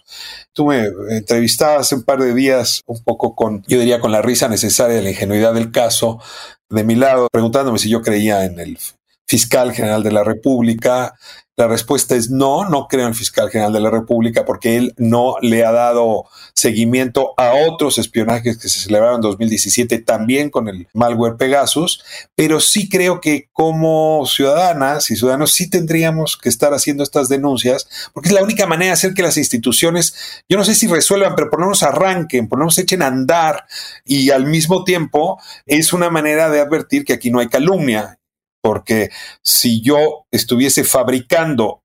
[0.58, 4.50] Tú me entrevistabas un par de días un poco con, yo diría, con la risa
[4.50, 6.20] necesaria de la ingenuidad del caso,
[6.68, 8.80] de mi lado, preguntándome si yo creía en el
[9.28, 11.14] fiscal general de la República,
[11.58, 14.94] la respuesta es no, no creo en el fiscal general de la República porque él
[14.98, 20.68] no le ha dado seguimiento a otros espionajes que se celebraron en 2017 también con
[20.68, 22.04] el malware Pegasus,
[22.36, 27.90] pero sí creo que como ciudadanas y ciudadanos sí tendríamos que estar haciendo estas denuncias
[28.14, 31.34] porque es la única manera de hacer que las instituciones, yo no sé si resuelvan,
[31.36, 33.66] pero por lo menos arranquen, por lo menos echen a andar
[34.06, 38.20] y al mismo tiempo es una manera de advertir que aquí no hay calumnia
[38.62, 39.10] porque
[39.42, 41.84] si yo estuviese fabricando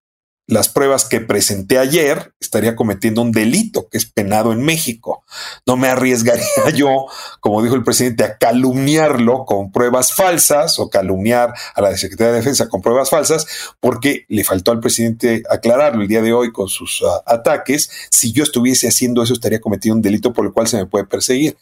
[0.49, 5.25] las pruebas que presenté ayer, estaría cometiendo un delito que es penado en México.
[5.67, 7.07] No me arriesgaría yo,
[7.41, 12.39] como dijo el presidente, a calumniarlo con pruebas falsas o calumniar a la Secretaría de
[12.39, 13.47] Defensa con pruebas falsas,
[13.81, 17.91] porque le faltó al presidente aclararlo el día de hoy con sus uh, ataques.
[18.11, 21.07] Si yo estuviese haciendo eso, estaría cometiendo un delito por el cual se me puede
[21.07, 21.57] perseguir.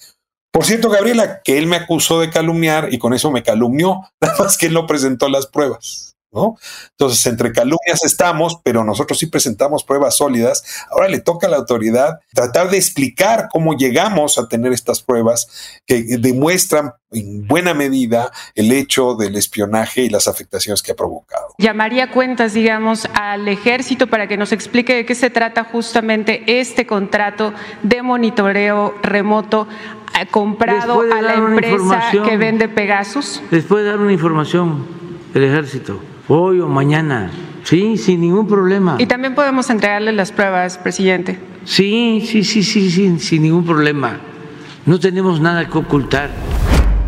[0.53, 4.37] Por cierto, Gabriela, que él me acusó de calumniar y con eso me calumnió, nada
[4.39, 6.10] más que él no presentó las pruebas.
[6.33, 6.57] ¿No?
[6.93, 10.63] Entonces, entre calumnias estamos, pero nosotros sí presentamos pruebas sólidas.
[10.91, 15.81] Ahora le toca a la autoridad tratar de explicar cómo llegamos a tener estas pruebas
[15.87, 21.55] que demuestran en buena medida el hecho del espionaje y las afectaciones que ha provocado.
[21.59, 26.87] Llamaría cuentas, digamos, al ejército para que nos explique de qué se trata justamente este
[26.87, 29.67] contrato de monitoreo remoto
[30.31, 33.43] comprado a la empresa que vende Pegasus?
[33.51, 34.87] Les puede dar una información
[35.35, 37.31] el ejército, hoy o mañana,
[37.65, 38.97] sí, sin ningún problema.
[38.99, 41.39] Y también podemos entregarle las pruebas, presidente.
[41.65, 44.21] Sí, sí, sí, sí, sí, sin ningún problema.
[44.87, 46.31] No tenemos nada que ocultar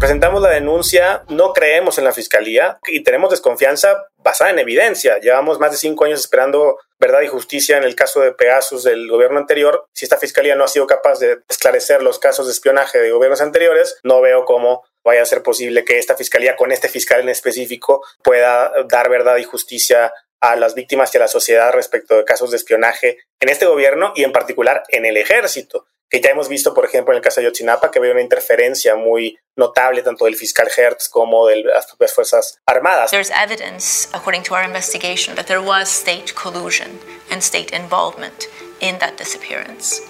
[0.02, 5.20] presentamos la denuncia, no creemos en la fiscalía y tenemos desconfianza basada en evidencia.
[5.20, 9.08] Llevamos más de cinco años esperando verdad y justicia en el caso de Pegasus del
[9.08, 9.84] gobierno anterior.
[9.94, 13.40] Si esta fiscalía no ha sido capaz de esclarecer los casos de espionaje de gobiernos
[13.40, 17.28] anteriores, no veo cómo vaya a ser posible que esta fiscalía con este fiscal en
[17.28, 22.24] específico pueda dar verdad y justicia a las víctimas y a la sociedad respecto de
[22.24, 26.50] casos de espionaje en este gobierno y en particular en el ejército que ya hemos
[26.50, 30.26] visto, por ejemplo, en el caso de Yotzinapa, que había una interferencia muy notable tanto
[30.26, 33.10] del fiscal Hertz como de las propias Fuerzas Armadas.
[33.10, 36.98] There's evidence, according to our investigation, that there was state collusion
[37.30, 38.46] and state involvement
[38.80, 40.02] in that disappearance.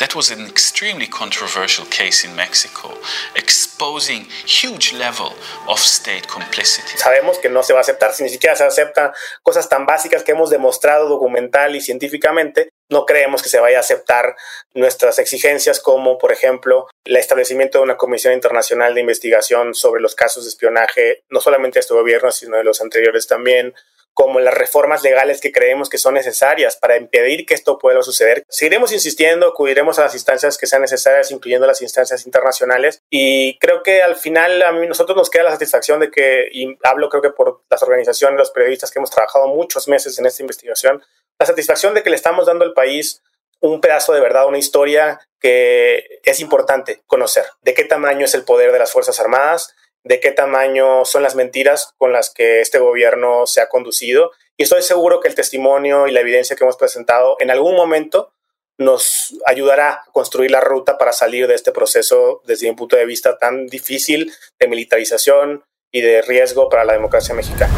[0.00, 2.88] That was an extremely controversial case in Mexico,
[3.34, 5.34] exposing huge level
[5.68, 6.96] of state complicity.
[6.96, 10.24] Sabemos que no se va a aceptar, si ni siquiera se aceptan cosas tan básicas
[10.24, 14.36] que hemos demostrado documental y científicamente, no creemos que se vaya a aceptar
[14.72, 20.14] nuestras exigencias como, por ejemplo, el establecimiento de una comisión internacional de investigación sobre los
[20.14, 23.74] casos de espionaje, no solamente de este gobierno, sino de los anteriores también,
[24.14, 28.44] como las reformas legales que creemos que son necesarias para impedir que esto pueda suceder.
[28.48, 33.82] Seguiremos insistiendo, acudiremos a las instancias que sean necesarias, incluyendo las instancias internacionales, y creo
[33.82, 37.22] que al final a mí, nosotros nos queda la satisfacción de que, y hablo creo
[37.22, 41.02] que por las organizaciones, los periodistas que hemos trabajado muchos meses en esta investigación,
[41.38, 43.22] la satisfacción de que le estamos dando al país
[43.60, 47.44] un pedazo de verdad, una historia que es importante conocer.
[47.62, 51.34] De qué tamaño es el poder de las Fuerzas Armadas, de qué tamaño son las
[51.34, 54.32] mentiras con las que este gobierno se ha conducido.
[54.56, 58.32] Y estoy seguro que el testimonio y la evidencia que hemos presentado en algún momento
[58.78, 63.04] nos ayudará a construir la ruta para salir de este proceso desde un punto de
[63.04, 67.74] vista tan difícil de militarización y de riesgo para la democracia mexicana.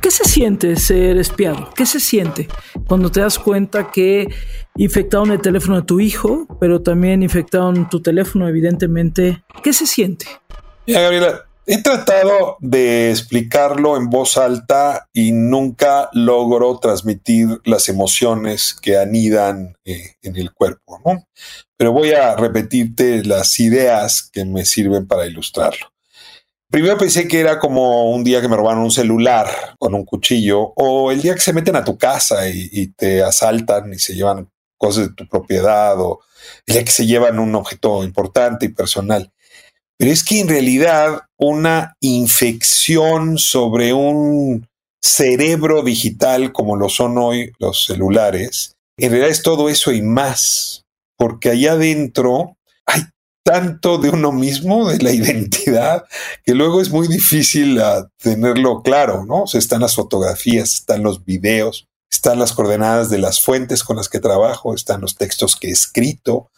[0.00, 1.70] ¿Qué se siente ser espiado?
[1.74, 2.46] ¿Qué se siente
[2.86, 4.28] cuando te das cuenta que
[4.76, 9.42] infectaron el teléfono de tu hijo, pero también infectaron tu teléfono, evidentemente?
[9.62, 10.26] ¿Qué se siente?
[10.86, 18.74] Mira, Gabriela, he tratado de explicarlo en voz alta y nunca logro transmitir las emociones
[18.74, 21.26] que anidan eh, en el cuerpo, ¿no?
[21.78, 25.90] Pero voy a repetirte las ideas que me sirven para ilustrarlo.
[26.70, 29.46] Primero pensé que era como un día que me robaron un celular
[29.78, 33.22] con un cuchillo o el día que se meten a tu casa y, y te
[33.22, 36.20] asaltan y se llevan cosas de tu propiedad o
[36.66, 39.32] el día que se llevan un objeto importante y personal.
[40.04, 44.68] Pero es que en realidad una infección sobre un
[45.02, 50.82] cerebro digital como lo son hoy los celulares, en realidad es todo eso y más,
[51.16, 53.00] porque allá adentro hay
[53.46, 56.04] tanto de uno mismo, de la identidad,
[56.44, 59.44] que luego es muy difícil uh, tenerlo claro, ¿no?
[59.44, 63.96] O sea, están las fotografías, están los videos, están las coordenadas de las fuentes con
[63.96, 66.50] las que trabajo, están los textos que he escrito,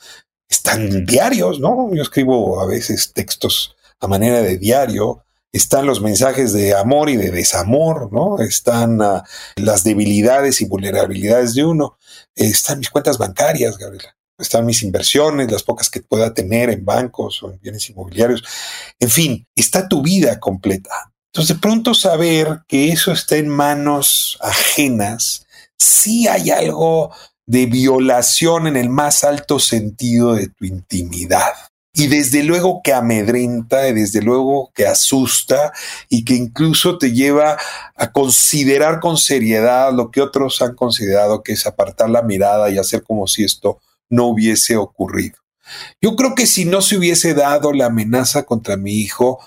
[0.49, 1.93] están diarios, ¿no?
[1.95, 7.17] Yo escribo a veces textos a manera de diario, están los mensajes de amor y
[7.17, 8.39] de desamor, ¿no?
[8.41, 9.23] Están uh,
[9.57, 11.97] las debilidades y vulnerabilidades de uno,
[12.35, 17.43] están mis cuentas bancarias, Gabriela están mis inversiones, las pocas que pueda tener en bancos
[17.43, 18.45] o en bienes inmobiliarios.
[18.99, 21.13] En fin, está tu vida completa.
[21.33, 25.47] Entonces, de pronto saber que eso está en manos ajenas,
[25.79, 27.13] sí hay algo
[27.47, 31.53] de violación en el más alto sentido de tu intimidad.
[31.95, 35.73] Y desde luego que amedrenta, y desde luego que asusta
[36.11, 37.57] y que incluso te lleva
[37.95, 42.77] a considerar con seriedad lo que otros han considerado que es apartar la mirada y
[42.77, 43.81] hacer como si esto
[44.11, 45.37] no hubiese ocurrido.
[46.01, 49.41] Yo creo que si no se hubiese dado la amenaza contra mi hijo,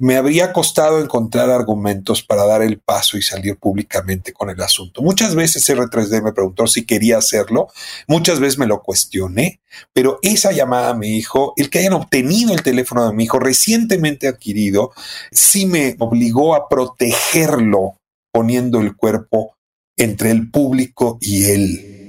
[0.00, 5.02] me habría costado encontrar argumentos para dar el paso y salir públicamente con el asunto.
[5.02, 7.68] Muchas veces R3D me preguntó si quería hacerlo,
[8.08, 9.60] muchas veces me lo cuestioné,
[9.92, 13.38] pero esa llamada a mi hijo, el que hayan obtenido el teléfono de mi hijo
[13.38, 14.92] recientemente adquirido,
[15.30, 17.96] sí me obligó a protegerlo
[18.32, 19.54] poniendo el cuerpo
[19.98, 21.99] entre el público y él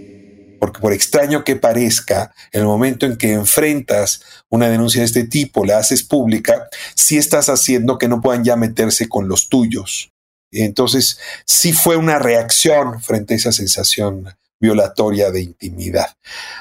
[0.62, 5.24] porque por extraño que parezca, en el momento en que enfrentas una denuncia de este
[5.24, 10.12] tipo, la haces pública, sí estás haciendo que no puedan ya meterse con los tuyos.
[10.52, 16.15] Entonces, sí fue una reacción frente a esa sensación violatoria de intimidad.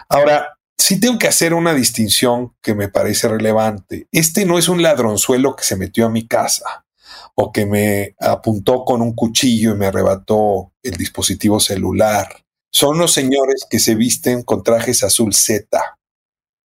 [0.08, 4.06] Ahora, sí tengo que hacer una distinción que me parece relevante.
[4.12, 6.86] Este no es un ladronzuelo que se metió a mi casa
[7.34, 13.12] o que me apuntó con un cuchillo y me arrebató el dispositivo celular son los
[13.12, 15.66] señores que se visten con trajes azul Z,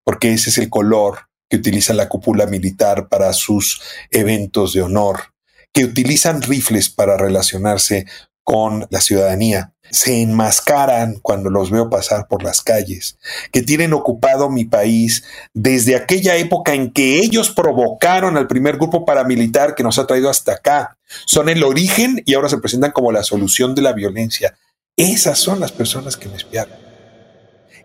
[0.04, 5.34] porque ese es el color que utiliza la cúpula militar para sus eventos de honor,
[5.72, 8.06] que utilizan rifles para relacionarse
[8.46, 13.18] con la ciudadanía, se enmascaran cuando los veo pasar por las calles,
[13.50, 19.04] que tienen ocupado mi país desde aquella época en que ellos provocaron al primer grupo
[19.04, 20.96] paramilitar que nos ha traído hasta acá.
[21.24, 24.56] Son el origen y ahora se presentan como la solución de la violencia.
[24.96, 26.76] Esas son las personas que me espiaron.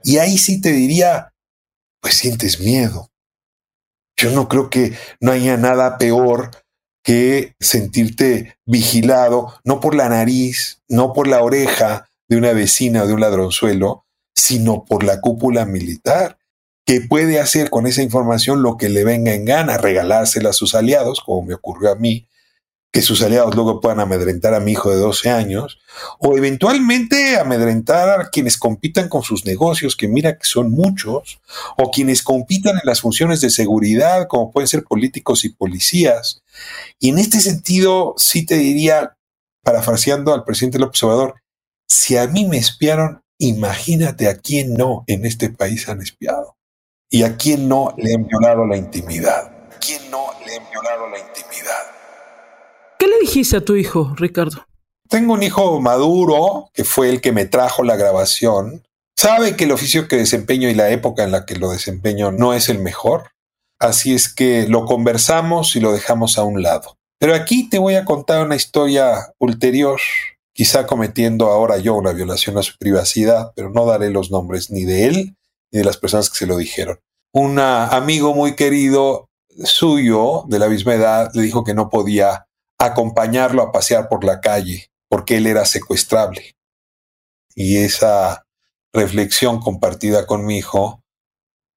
[0.04, 1.34] Y ahí sí te diría,
[2.00, 3.12] pues sientes miedo.
[4.16, 6.52] Yo no creo que no haya nada peor
[7.04, 13.08] que sentirte vigilado, no por la nariz, no por la oreja de una vecina o
[13.08, 16.38] de un ladronzuelo, sino por la cúpula militar,
[16.86, 20.76] que puede hacer con esa información lo que le venga en gana, regalársela a sus
[20.76, 22.28] aliados, como me ocurrió a mí,
[22.92, 25.80] que sus aliados luego puedan amedrentar a mi hijo de 12 años,
[26.20, 31.40] o eventualmente amedrentar a quienes compitan con sus negocios, que mira que son muchos,
[31.78, 36.42] o quienes compitan en las funciones de seguridad, como pueden ser políticos y policías.
[37.00, 39.16] Y en este sentido, sí te diría,
[39.64, 41.36] parafraseando al presidente López Obrador,
[41.88, 46.58] si a mí me espiaron, imagínate a quién no en este país han espiado.
[47.10, 49.70] Y a quién no le han la intimidad.
[49.80, 51.91] ¿Quién no le han violado la intimidad?
[53.22, 54.66] ¿Qué le dijiste a tu hijo, Ricardo?
[55.08, 58.84] Tengo un hijo maduro, que fue el que me trajo la grabación.
[59.16, 62.56] Sabe que el oficio que desempeño y la época en la que lo desempeño no
[62.56, 63.30] es el mejor.
[63.78, 66.98] Así es que lo conversamos y lo dejamos a un lado.
[67.20, 70.00] Pero aquí te voy a contar una historia ulterior,
[70.52, 74.84] quizá cometiendo ahora yo una violación a su privacidad, pero no daré los nombres ni
[74.84, 75.36] de él
[75.72, 77.00] ni de las personas que se lo dijeron.
[77.32, 79.30] Un amigo muy querido
[79.64, 82.48] suyo, de la misma edad, le dijo que no podía
[82.86, 86.56] acompañarlo a pasear por la calle, porque él era secuestrable.
[87.54, 88.46] Y esa
[88.94, 91.04] reflexión compartida con mi hijo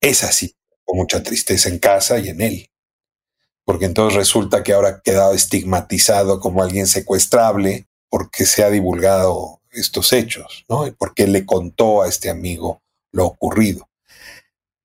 [0.00, 2.70] es así, con mucha tristeza en casa y en él.
[3.64, 9.60] Porque entonces resulta que ahora ha quedado estigmatizado como alguien secuestrable porque se ha divulgado
[9.72, 10.86] estos hechos, ¿no?
[10.86, 13.88] Y porque le contó a este amigo lo ocurrido.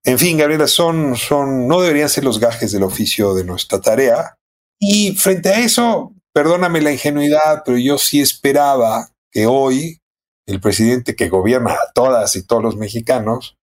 [0.03, 4.38] En fin, Gabriela, son, son, no deberían ser los gajes del oficio de nuestra tarea,
[4.79, 9.99] y frente a eso, perdóname la ingenuidad, pero yo sí esperaba que hoy
[10.47, 13.57] el presidente que gobierna a todas y todos los mexicanos,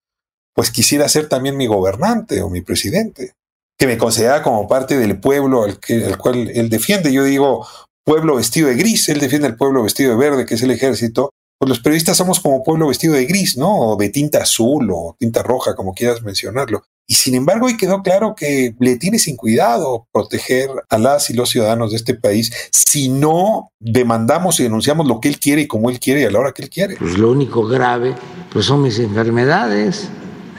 [0.55, 3.33] pues quisiera ser también mi gobernante o mi presidente,
[3.79, 7.13] que me considera como parte del pueblo al, que, al cual él defiende.
[7.13, 7.67] Yo digo
[8.05, 11.31] pueblo vestido de gris, él defiende el pueblo vestido de verde, que es el ejército,
[11.59, 13.75] pues los periodistas somos como pueblo vestido de gris, ¿no?
[13.75, 16.85] O de tinta azul o tinta roja, como quieras mencionarlo.
[17.09, 21.35] Y sin embargo, ahí quedó claro que le tiene sin cuidado proteger a las y
[21.35, 25.67] los ciudadanos de este país si no demandamos y denunciamos lo que él quiere y
[25.69, 26.97] como él quiere y a la hora que él quiere.
[26.97, 28.15] Pues lo único grave
[28.53, 30.09] pues son mis enfermedades.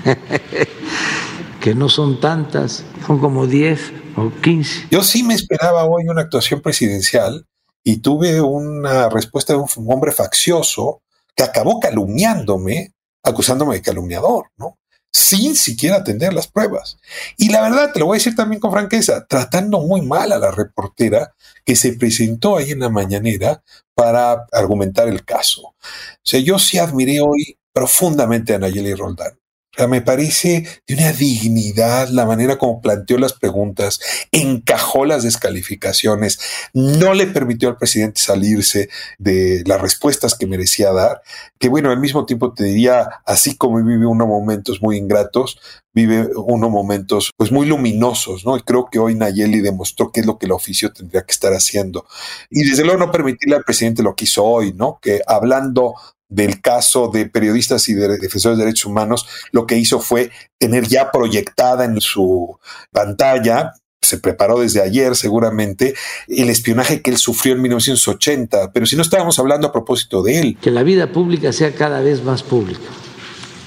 [1.61, 3.79] que no son tantas, son como 10
[4.15, 4.87] o 15.
[4.89, 7.45] Yo sí me esperaba hoy una actuación presidencial
[7.83, 11.01] y tuve una respuesta de un hombre faccioso
[11.35, 12.93] que acabó calumniándome,
[13.23, 14.77] acusándome de calumniador, ¿no?
[15.17, 16.99] Sin siquiera atender las pruebas.
[17.37, 20.37] Y la verdad, te lo voy a decir también con franqueza, tratando muy mal a
[20.37, 21.33] la reportera
[21.65, 23.63] que se presentó ahí en la mañanera
[23.95, 25.61] para argumentar el caso.
[25.61, 25.75] O
[26.21, 29.39] sea, yo sí admiré hoy profundamente a Nayeli Roldán
[29.85, 33.99] me parece de una dignidad la manera como planteó las preguntas,
[34.31, 36.39] encajó las descalificaciones,
[36.73, 41.21] no le permitió al presidente salirse de las respuestas que merecía dar,
[41.59, 45.59] que bueno, al mismo tiempo te diría, así como vive unos momentos muy ingratos,
[45.93, 48.55] vive unos momentos pues muy luminosos, ¿no?
[48.55, 51.53] Y creo que hoy Nayeli demostró qué es lo que el oficio tendría que estar
[51.53, 52.05] haciendo.
[52.51, 54.99] Y desde luego no permitirle al presidente lo que hizo hoy, ¿no?
[55.01, 55.95] Que hablando
[56.29, 60.87] del caso de periodistas y de defensores de derechos humanos, lo que hizo fue tener
[60.87, 62.59] ya proyectada en su
[62.91, 63.73] pantalla
[64.07, 65.93] se preparó desde ayer seguramente
[66.27, 70.39] el espionaje que él sufrió en 1980, pero si no estábamos hablando a propósito de
[70.39, 70.57] él.
[70.61, 72.87] Que la vida pública sea cada vez más pública.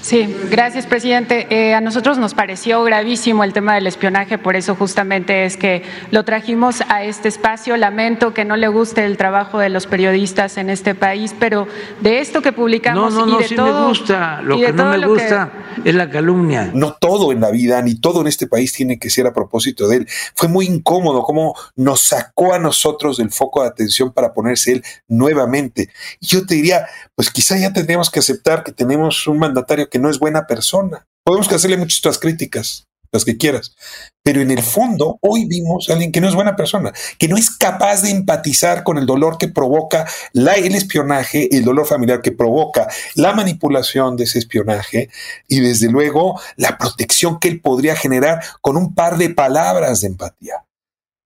[0.02, 1.46] Sí, gracias, presidente.
[1.50, 5.82] Eh, a nosotros nos pareció gravísimo el tema del espionaje, por eso justamente es que
[6.10, 7.76] lo trajimos a este espacio.
[7.76, 11.68] Lamento que no le guste el trabajo de los periodistas en este país, pero
[12.00, 14.40] de esto que publicamos no, no, y de sí todo, me gusta.
[14.42, 15.52] Lo que no me gusta
[15.84, 16.70] es la calumnia.
[16.72, 19.86] No todo en la vida, ni todo en este país tiene que ser a propósito
[19.86, 20.08] de él.
[20.34, 24.84] Fue muy incómodo cómo nos sacó a nosotros del foco de atención para ponerse él
[25.08, 25.90] nuevamente.
[26.20, 29.98] Y yo te diría, pues quizá ya tendríamos que aceptar que tenemos un mandatario que
[29.98, 31.06] no es buena persona.
[31.24, 33.74] Podemos hacerle muchas otras críticas, las que quieras,
[34.22, 37.36] pero en el fondo hoy vimos a alguien que no es buena persona, que no
[37.36, 42.32] es capaz de empatizar con el dolor que provoca el espionaje, el dolor familiar que
[42.32, 45.10] provoca la manipulación de ese espionaje
[45.48, 50.08] y desde luego la protección que él podría generar con un par de palabras de
[50.08, 50.64] empatía.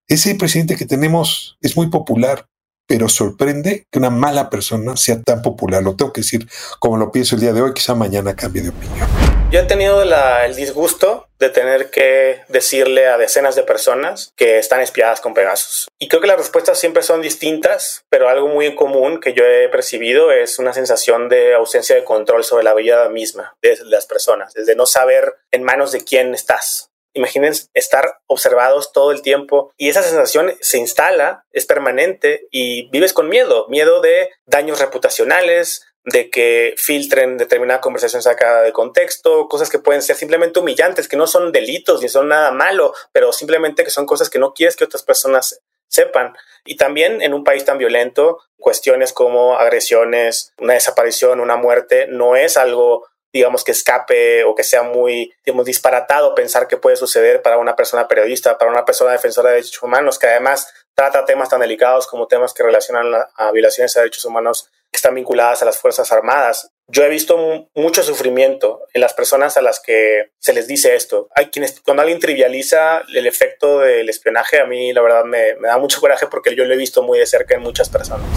[0.09, 2.47] Ese presidente que tenemos es muy popular,
[2.87, 5.83] pero sorprende que una mala persona sea tan popular.
[5.83, 6.47] Lo tengo que decir
[6.79, 9.09] como lo pienso el día de hoy, quizá mañana cambie de opinión.
[9.51, 14.81] Yo he tenido el disgusto de tener que decirle a decenas de personas que están
[14.81, 15.87] espiadas con Pegasus.
[16.01, 19.69] Y creo que las respuestas siempre son distintas, pero algo muy común que yo he
[19.69, 24.53] percibido es una sensación de ausencia de control sobre la vida misma de las personas,
[24.55, 26.91] desde no saber en manos de quién estás.
[27.15, 33.13] Imaginen estar observados todo el tiempo y esa sensación se instala, es permanente y vives
[33.13, 39.71] con miedo, miedo de daños reputacionales, de que filtren determinada conversación sacada de contexto, cosas
[39.71, 43.85] que pueden ser simplemente humillantes, que no son delitos ni son nada malo, pero simplemente
[43.85, 46.37] que son cosas que no quieres que otras personas sepan.
[46.65, 52.37] Y también en un país tan violento, cuestiones como agresiones, una desaparición, una muerte, no
[52.37, 57.43] es algo digamos, que escape o que sea muy, digamos, disparatado pensar que puede suceder
[57.43, 61.49] para una persona periodista, para una persona defensora de derechos humanos, que además trata temas
[61.49, 65.65] tan delicados como temas que relacionan a violaciones a derechos humanos que están vinculadas a
[65.65, 66.71] las Fuerzas Armadas.
[66.87, 71.27] Yo he visto mucho sufrimiento en las personas a las que se les dice esto.
[71.35, 75.67] Hay quienes, cuando alguien trivializa el efecto del espionaje, a mí la verdad me, me
[75.67, 78.29] da mucho coraje porque yo lo he visto muy de cerca en muchas personas.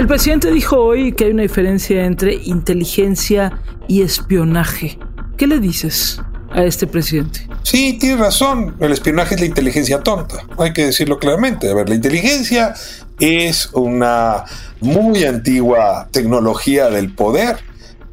[0.00, 4.98] El presidente dijo hoy que hay una diferencia entre inteligencia y espionaje.
[5.36, 6.22] ¿Qué le dices
[6.52, 7.46] a este presidente?
[7.64, 8.76] Sí, tiene razón.
[8.80, 10.36] El espionaje es la inteligencia tonta.
[10.56, 11.70] Hay que decirlo claramente.
[11.70, 12.72] A ver, la inteligencia
[13.18, 14.46] es una
[14.80, 17.58] muy antigua tecnología del poder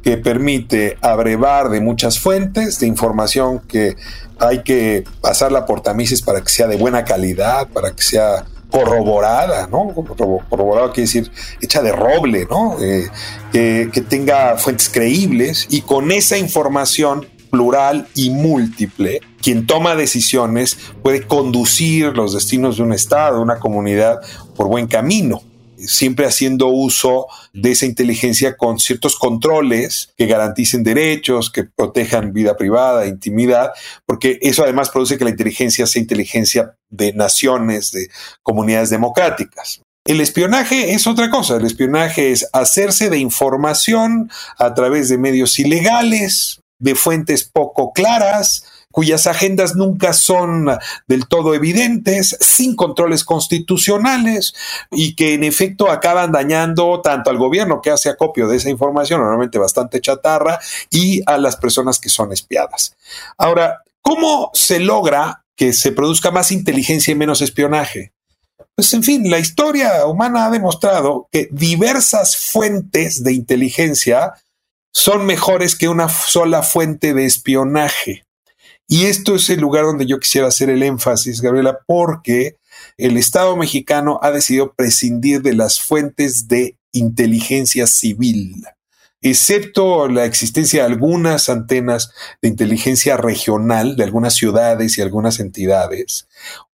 [0.02, 3.96] que permite abrevar de muchas fuentes de información que
[4.38, 9.66] hay que pasarla por tamices para que sea de buena calidad, para que sea corroborada,
[9.66, 9.94] ¿no?
[10.48, 12.76] Corroborada quiere decir hecha de roble, ¿no?
[12.80, 13.08] Eh,
[13.52, 21.26] que tenga fuentes creíbles y con esa información plural y múltiple, quien toma decisiones puede
[21.26, 24.20] conducir los destinos de un Estado, una comunidad,
[24.54, 25.42] por buen camino
[25.86, 32.56] siempre haciendo uso de esa inteligencia con ciertos controles que garanticen derechos, que protejan vida
[32.56, 33.72] privada, intimidad,
[34.06, 38.08] porque eso además produce que la inteligencia sea inteligencia de naciones, de
[38.42, 39.82] comunidades democráticas.
[40.04, 45.58] El espionaje es otra cosa, el espionaje es hacerse de información a través de medios
[45.58, 48.64] ilegales, de fuentes poco claras,
[48.98, 50.66] cuyas agendas nunca son
[51.06, 54.54] del todo evidentes, sin controles constitucionales
[54.90, 59.20] y que en efecto acaban dañando tanto al gobierno que hace acopio de esa información,
[59.20, 60.58] normalmente bastante chatarra,
[60.90, 62.96] y a las personas que son espiadas.
[63.36, 68.10] Ahora, ¿cómo se logra que se produzca más inteligencia y menos espionaje?
[68.74, 74.34] Pues en fin, la historia humana ha demostrado que diversas fuentes de inteligencia
[74.92, 78.24] son mejores que una sola fuente de espionaje.
[78.88, 82.56] Y esto es el lugar donde yo quisiera hacer el énfasis, Gabriela, porque
[82.96, 88.64] el Estado mexicano ha decidido prescindir de las fuentes de inteligencia civil,
[89.20, 96.26] excepto la existencia de algunas antenas de inteligencia regional de algunas ciudades y algunas entidades.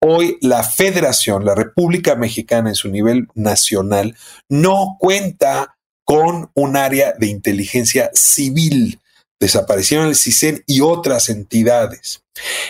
[0.01, 4.17] Hoy la Federación, la República Mexicana en su nivel nacional,
[4.49, 8.99] no cuenta con un área de inteligencia civil.
[9.41, 12.23] Desaparecieron el CISEN y otras entidades.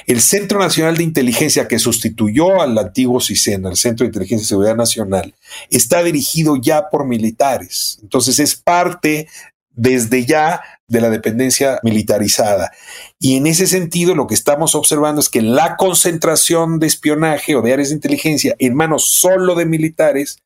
[0.06, 4.48] El Centro Nacional de Inteligencia que sustituyó al antiguo CISEN, al Centro de Inteligencia y
[4.48, 5.34] Seguridad Nacional,
[5.68, 7.98] está dirigido ya por militares.
[8.02, 9.28] Entonces es parte
[9.72, 12.72] desde ya de la dependencia militarizada.
[13.18, 17.62] Y en ese sentido, lo que estamos observando es que la concentración de espionaje o
[17.62, 20.38] de áreas de inteligencia en manos solo de militares,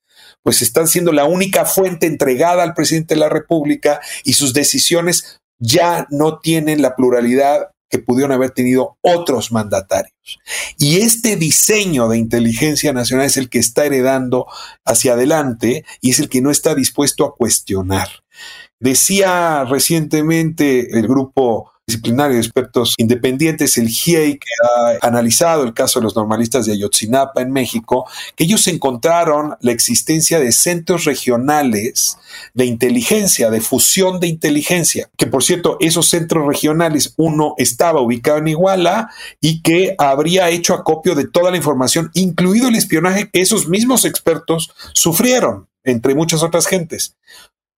[0.43, 5.41] pues están siendo la única fuente entregada al presidente de la República y sus decisiones
[5.65, 10.41] ya no tienen la pluralidad que pudieron haber tenido otros mandatarios.
[10.79, 14.47] Y este diseño de inteligencia nacional es el que está heredando
[14.85, 18.09] hacia adelante y es el que no está dispuesto a cuestionar.
[18.81, 26.01] Decía recientemente el grupo disciplinario de expertos independientes, el GIEI, que ha analizado el caso
[26.01, 32.17] de los normalistas de Ayotzinapa en México, que ellos encontraron la existencia de centros regionales
[32.55, 38.39] de inteligencia, de fusión de inteligencia, que por cierto, esos centros regionales, uno estaba ubicado
[38.39, 39.11] en Iguala
[39.41, 44.05] y que habría hecho acopio de toda la información, incluido el espionaje que esos mismos
[44.05, 47.17] expertos sufrieron entre muchas otras gentes.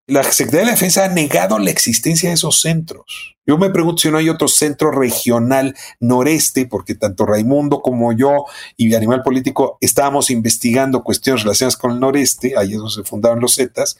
[0.06, 3.35] La Secretaría de la Defensa ha negado la existencia de esos centros.
[3.46, 8.46] Yo me pregunto si no hay otro centro regional noreste, porque tanto Raimundo como yo
[8.76, 13.40] y Animal Político estábamos investigando cuestiones relacionadas con el noreste, ahí es donde se fundaron
[13.40, 13.98] los Zetas,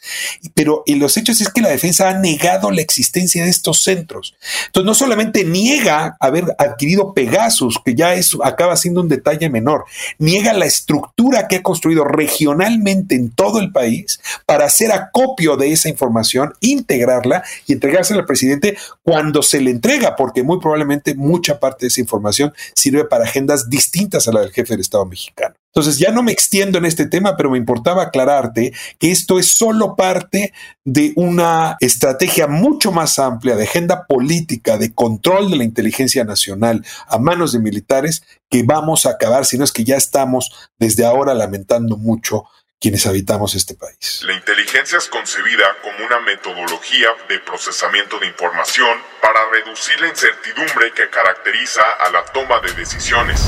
[0.53, 4.35] pero en los hechos es que la defensa ha negado la existencia de estos centros.
[4.65, 9.85] Entonces, no solamente niega haber adquirido Pegasus, que ya es, acaba siendo un detalle menor,
[10.17, 15.71] niega la estructura que ha construido regionalmente en todo el país para hacer acopio de
[15.71, 21.59] esa información, integrarla y entregársela al presidente cuando se le entrega, porque muy probablemente mucha
[21.59, 25.55] parte de esa información sirve para agendas distintas a la del jefe del Estado mexicano.
[25.77, 29.47] Entonces, ya no me extiendo en este tema, pero me importaba aclararte que esto es
[29.47, 30.51] solo parte
[30.83, 36.83] de una estrategia mucho más amplia de agenda política, de control de la inteligencia nacional
[37.07, 41.05] a manos de militares que vamos a acabar, si no es que ya estamos desde
[41.05, 42.45] ahora lamentando mucho
[42.79, 44.21] quienes habitamos este país.
[44.23, 50.91] La inteligencia es concebida como una metodología de procesamiento de información para reducir la incertidumbre
[50.93, 53.47] que caracteriza a la toma de decisiones.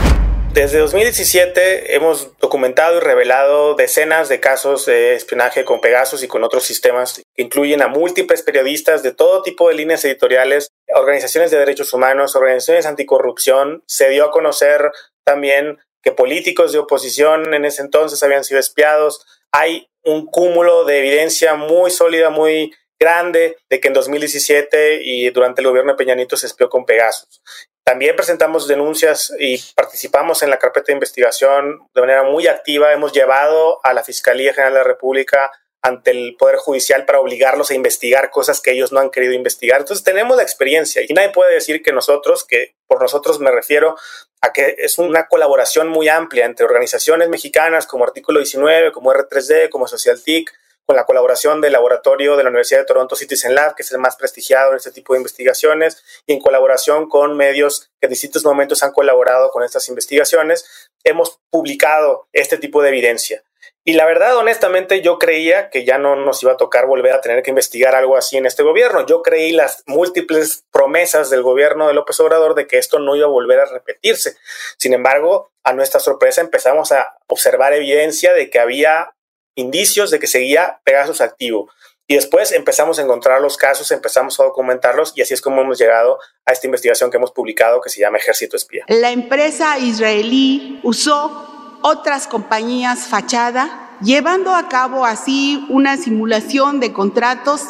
[0.54, 6.44] Desde 2017 hemos documentado y revelado decenas de casos de espionaje con Pegasus y con
[6.44, 11.60] otros sistemas que incluyen a múltiples periodistas de todo tipo de líneas editoriales, organizaciones de
[11.60, 13.84] derechos humanos, organizaciones anticorrupción.
[13.86, 14.90] Se dio a conocer
[15.24, 19.26] también que políticos de oposición en ese entonces habían sido espiados.
[19.52, 25.62] Hay un cúmulo de evidencia muy sólida, muy grande de que en 2017 y durante
[25.62, 27.42] el gobierno de Peña Nieto se espió con Pegasus.
[27.84, 32.94] También presentamos denuncias y participamos en la carpeta de investigación de manera muy activa.
[32.94, 37.72] Hemos llevado a la Fiscalía General de la República ante el Poder Judicial para obligarlos
[37.72, 39.80] a investigar cosas que ellos no han querido investigar.
[39.80, 43.96] Entonces tenemos la experiencia y nadie puede decir que nosotros, que por nosotros me refiero
[44.42, 49.70] a que es una colaboración muy amplia entre organizaciones mexicanas como Artículo 19, como R3D,
[49.70, 50.52] como SocialTIC,
[50.90, 54.00] con la colaboración del laboratorio de la Universidad de Toronto Citizen Lab, que es el
[54.00, 58.44] más prestigiado en este tipo de investigaciones, y en colaboración con medios que en distintos
[58.44, 63.44] momentos han colaborado con estas investigaciones, hemos publicado este tipo de evidencia.
[63.90, 67.22] Y la verdad, honestamente, yo creía que ya no nos iba a tocar volver a
[67.22, 69.04] tener que investigar algo así en este gobierno.
[69.08, 73.26] Yo creí las múltiples promesas del gobierno de López Obrador de que esto no iba
[73.26, 74.38] a volver a repetirse.
[74.78, 79.16] Sin embargo, a nuestra sorpresa empezamos a observar evidencia de que había
[79.56, 81.72] indicios de que seguía Pegasus activo.
[82.08, 85.80] Y después empezamos a encontrar los casos, empezamos a documentarlos y así es como hemos
[85.80, 88.86] llegado a esta investigación que hemos publicado que se llama Ejército Espía.
[88.88, 97.62] La empresa israelí usó otras compañías fachada, llevando a cabo así una simulación de contratos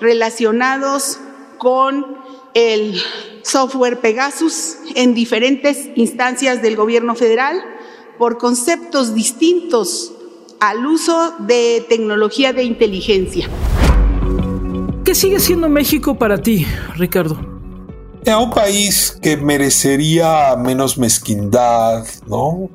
[0.00, 1.18] relacionados
[1.58, 2.18] con
[2.54, 3.00] el
[3.42, 7.62] software Pegasus en diferentes instancias del gobierno federal
[8.18, 10.12] por conceptos distintos
[10.60, 13.48] al uso de tecnología de inteligencia.
[15.04, 17.38] ¿Qué sigue siendo México para ti, Ricardo?
[18.26, 22.68] A un país que merecería menos mezquindad, ¿no?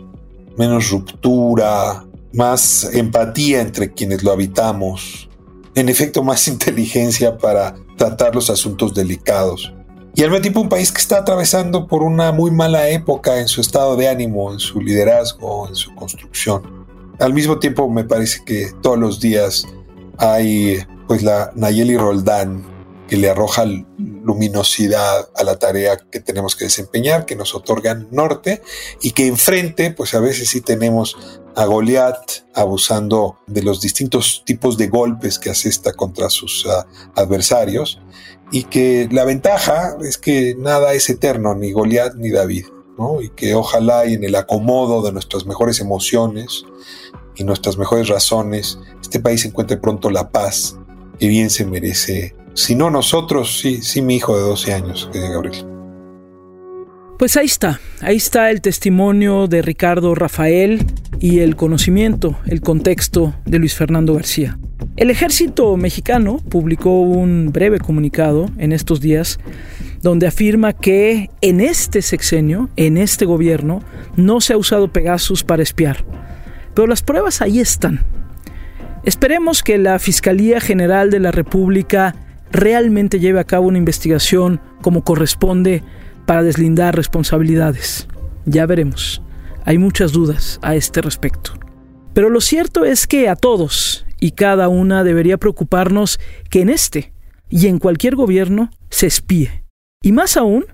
[0.57, 5.29] Menos ruptura, más empatía entre quienes lo habitamos,
[5.75, 9.73] en efecto más inteligencia para tratar los asuntos delicados.
[10.15, 13.47] y al mismo tiempo un país que está atravesando por una muy mala época en
[13.47, 16.85] su estado de ánimo, en su liderazgo, en su construcción.
[17.19, 19.65] Al mismo tiempo me parece que todos los días
[20.17, 22.72] hay pues la Nayeli Roldán
[23.07, 23.65] que le arroja
[23.97, 28.61] luminosidad a la tarea que tenemos que desempeñar, que nos otorgan norte
[29.01, 31.17] y que enfrente pues a veces sí tenemos
[31.55, 32.17] a Goliat
[32.53, 36.83] abusando de los distintos tipos de golpes que asesta contra sus uh,
[37.15, 37.99] adversarios
[38.51, 43.21] y que la ventaja es que nada es eterno, ni Goliat ni David, ¿no?
[43.21, 46.65] y que ojalá y en el acomodo de nuestras mejores emociones
[47.35, 50.77] y nuestras mejores razones, este país encuentre pronto la paz
[51.19, 52.35] que bien se merece.
[52.55, 55.65] Si no nosotros, sí, sí mi hijo de 12 años, que Gabriel.
[57.17, 60.85] Pues ahí está, ahí está el testimonio de Ricardo Rafael
[61.19, 64.57] y el conocimiento, el contexto de Luis Fernando García.
[64.97, 69.39] El ejército mexicano publicó un breve comunicado en estos días
[70.01, 73.81] donde afirma que en este sexenio, en este gobierno,
[74.15, 76.05] no se ha usado Pegasus para espiar.
[76.75, 78.05] Pero las pruebas ahí están.
[79.05, 82.15] Esperemos que la Fiscalía General de la República
[82.53, 85.83] realmente lleve a cabo una investigación como corresponde
[86.25, 88.07] para deslindar responsabilidades.
[88.45, 89.21] Ya veremos.
[89.65, 91.53] Hay muchas dudas a este respecto.
[92.13, 97.11] Pero lo cierto es que a todos y cada una debería preocuparnos que en este
[97.49, 99.65] y en cualquier gobierno se espíe.
[100.01, 100.65] Y más aún,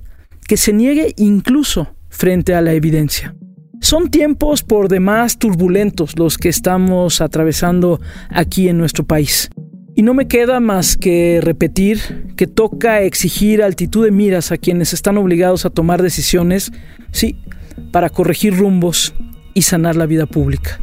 [0.48, 3.36] que se niegue incluso frente a la evidencia.
[3.80, 9.50] Son tiempos por demás turbulentos los que estamos atravesando aquí en nuestro país.
[10.00, 14.94] Y no me queda más que repetir que toca exigir altitud de miras a quienes
[14.94, 16.72] están obligados a tomar decisiones,
[17.12, 17.44] sí,
[17.92, 19.14] para corregir rumbos
[19.54, 20.80] y sanar la vida pública.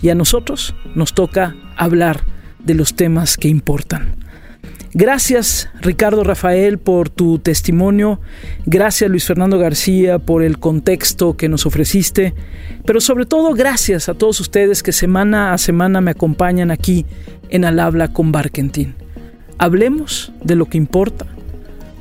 [0.00, 2.22] Y a nosotros nos toca hablar
[2.58, 4.23] de los temas que importan.
[4.96, 8.20] Gracias Ricardo Rafael por tu testimonio,
[8.64, 12.32] gracias Luis Fernando García por el contexto que nos ofreciste,
[12.84, 17.06] pero sobre todo gracias a todos ustedes que semana a semana me acompañan aquí
[17.48, 18.94] en Al habla con Barkentin.
[19.58, 21.26] Hablemos de lo que importa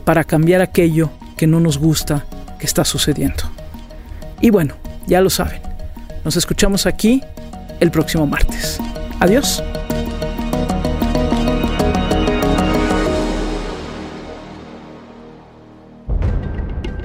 [0.05, 2.27] para cambiar aquello que no nos gusta
[2.59, 3.43] que está sucediendo.
[4.39, 4.75] Y bueno,
[5.07, 5.61] ya lo saben,
[6.23, 7.23] nos escuchamos aquí
[7.79, 8.79] el próximo martes.
[9.19, 9.63] Adiós.